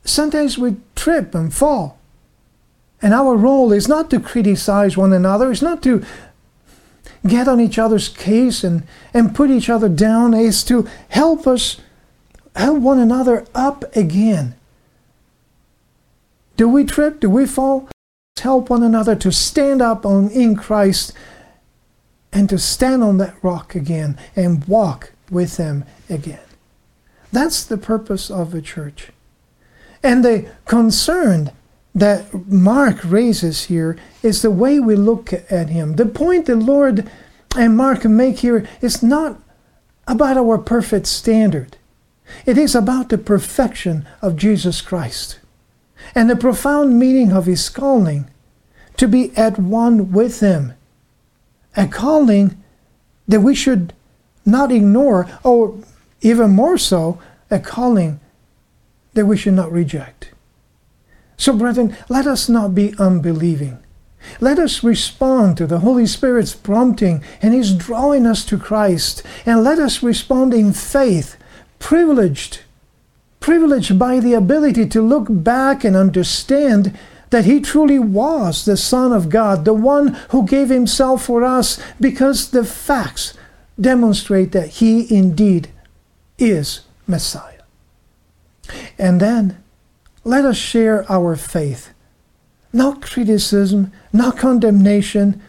sometimes 0.04 0.58
we 0.58 0.76
trip 0.95 1.34
and 1.34 1.54
fall. 1.54 2.00
And 3.02 3.13
our 3.13 3.36
role 3.36 3.71
is 3.71 3.88
not 3.88 4.12
to 4.12 4.19
criticize 4.19 4.95
one 4.95 5.12
another, 5.12 5.52
it's 5.52 5.62
not 5.62 5.82
to 5.84 6.06
get 7.26 7.47
on 7.47 7.60
each 7.60 7.80
other's 7.80 8.10
case 8.10 8.63
and, 8.63 8.84
and 9.13 9.36
put 9.36 9.50
each 9.50 9.69
other 9.69 9.89
down 9.89 10.34
it's 10.34 10.63
to 10.63 10.88
help 11.10 11.45
us 11.45 11.78
help 12.56 12.80
one 12.80 13.00
another 13.00 13.45
up 13.54 13.95
again. 13.95 14.56
Do 16.58 16.67
we 16.67 16.84
trip? 16.84 17.19
Do 17.19 17.30
we 17.30 17.45
fall? 17.45 17.89
Help 18.39 18.69
one 18.69 18.84
another 18.84 19.15
to 19.15 19.32
stand 19.32 19.82
up 19.82 20.06
on, 20.06 20.30
in 20.30 20.56
Christ 20.56 21.13
and 22.32 22.50
to 22.50 22.58
stand 22.58 23.04
on 23.04 23.17
that 23.17 23.36
rock 23.44 23.76
again 23.76 24.17
and 24.36 24.65
walk 24.65 25.12
with 25.30 25.58
them 25.58 25.86
again. 26.10 26.39
That's 27.32 27.63
the 27.63 27.78
purpose 27.78 28.30
of 28.30 28.52
the 28.52 28.62
church. 28.62 29.10
And 30.04 30.24
the 30.24 30.50
concern 30.65 31.52
that 31.94 32.34
Mark 32.48 33.00
raises 33.04 33.65
here 33.65 33.98
is 34.24 34.41
the 34.41 34.52
way 34.52 34.80
we 34.80 34.96
look 34.96 35.34
at 35.34 35.70
him. 35.70 35.96
The 35.96 36.06
point 36.06 36.46
the 36.46 36.56
Lord 36.56 37.10
and 37.56 37.76
Mark 37.76 38.06
make 38.06 38.39
here 38.39 38.67
is 38.82 39.04
not 39.04 39.39
about 40.08 40.38
our 40.38 40.58
perfect 40.58 41.08
standard. 41.08 41.78
It 42.46 42.58
is 42.58 42.76
about 42.76 43.10
the 43.10 43.17
perfection 43.17 44.08
of 44.22 44.38
Jesus 44.38 44.82
Christ 44.82 45.39
and 46.15 46.30
the 46.30 46.36
profound 46.36 46.98
meaning 46.98 47.32
of 47.32 47.46
his 47.46 47.67
calling 47.70 48.30
to 48.98 49.08
be 49.08 49.36
at 49.38 49.60
one 49.60 50.12
with 50.12 50.39
him. 50.39 50.74
A 51.75 51.88
calling 51.88 52.62
that 53.27 53.41
we 53.41 53.55
should 53.55 53.93
not 54.45 54.71
ignore, 54.71 55.27
or 55.43 55.77
even 56.21 56.51
more 56.51 56.77
so, 56.77 57.19
a 57.49 57.60
calling 57.60 58.19
that 59.13 59.25
we 59.25 59.38
should 59.38 59.53
not 59.53 59.71
reject. 59.71 60.31
So, 61.38 61.53
brethren, 61.53 61.95
let 62.10 62.27
us 62.27 62.49
not 62.49 62.75
be 62.75 62.93
unbelieving. 62.97 63.79
Let 64.39 64.60
us 64.60 64.84
respond 64.84 65.57
to 65.57 65.67
the 65.67 65.79
Holy 65.79 66.05
Spirit's 66.05 66.53
prompting 66.53 67.23
and 67.41 67.53
His 67.53 67.73
drawing 67.73 68.25
us 68.25 68.45
to 68.45 68.57
Christ. 68.57 69.23
And 69.45 69.63
let 69.63 69.79
us 69.79 70.03
respond 70.03 70.53
in 70.53 70.73
faith, 70.73 71.38
privileged, 71.79 72.60
privileged 73.39 73.97
by 73.97 74.19
the 74.19 74.34
ability 74.34 74.88
to 74.89 75.01
look 75.01 75.25
back 75.29 75.84
and 75.84 75.95
understand 75.95 76.97
that 77.32 77.46
He 77.46 77.60
truly 77.60 77.98
was 77.98 78.63
the 78.63 78.78
Son 78.78 79.12
of 79.12 79.30
God, 79.30 79.65
the 79.65 79.74
one 79.74 80.10
who 80.30 80.46
gave 80.46 80.70
Himself 80.70 81.26
for 81.26 81.44
us, 81.44 81.82
because 82.00 82.52
the 82.52 82.63
facts 82.63 83.34
demonstrate 83.80 84.52
that 84.52 84.70
He 84.70 85.13
indeed 85.13 85.70
is 86.38 86.82
Messiah. 87.08 87.63
And 88.98 89.20
then 89.20 89.62
let 90.24 90.46
us 90.46 90.58
share 90.58 91.10
our 91.12 91.36
faith. 91.36 91.94
Not 92.72 93.02
criticism, 93.02 93.91
not 94.13 94.38
condemnation, 94.38 95.41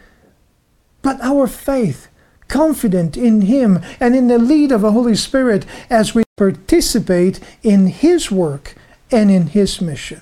but 1.01 1.21
our 1.21 1.47
faith, 1.47 2.07
confident 2.47 3.15
in 3.15 3.41
Him 3.41 3.81
and 3.99 4.15
in 4.15 4.27
the 4.27 4.39
lead 4.39 4.71
of 4.71 4.81
the 4.81 4.91
Holy 4.91 5.15
Spirit 5.15 5.65
as 5.89 6.15
we 6.15 6.23
participate 6.37 7.39
in 7.61 7.87
His 7.87 8.31
work 8.31 8.75
and 9.11 9.29
in 9.29 9.47
His 9.47 9.79
mission. 9.81 10.21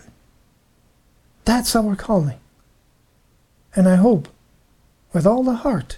That's 1.46 1.76
our 1.76 1.96
calling. 1.96 2.40
And 3.76 3.88
I 3.88 3.96
hope, 3.96 4.28
with 5.14 5.26
all 5.26 5.44
the 5.44 5.56
heart, 5.56 5.98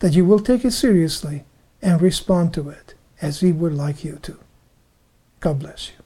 that 0.00 0.12
you 0.12 0.24
will 0.24 0.40
take 0.40 0.64
it 0.64 0.72
seriously 0.72 1.44
and 1.80 2.00
respond 2.00 2.52
to 2.54 2.68
it 2.68 2.94
as 3.20 3.40
He 3.40 3.52
would 3.52 3.74
like 3.74 4.04
you 4.04 4.18
to. 4.22 4.38
God 5.40 5.60
bless 5.60 5.90
you. 5.90 6.03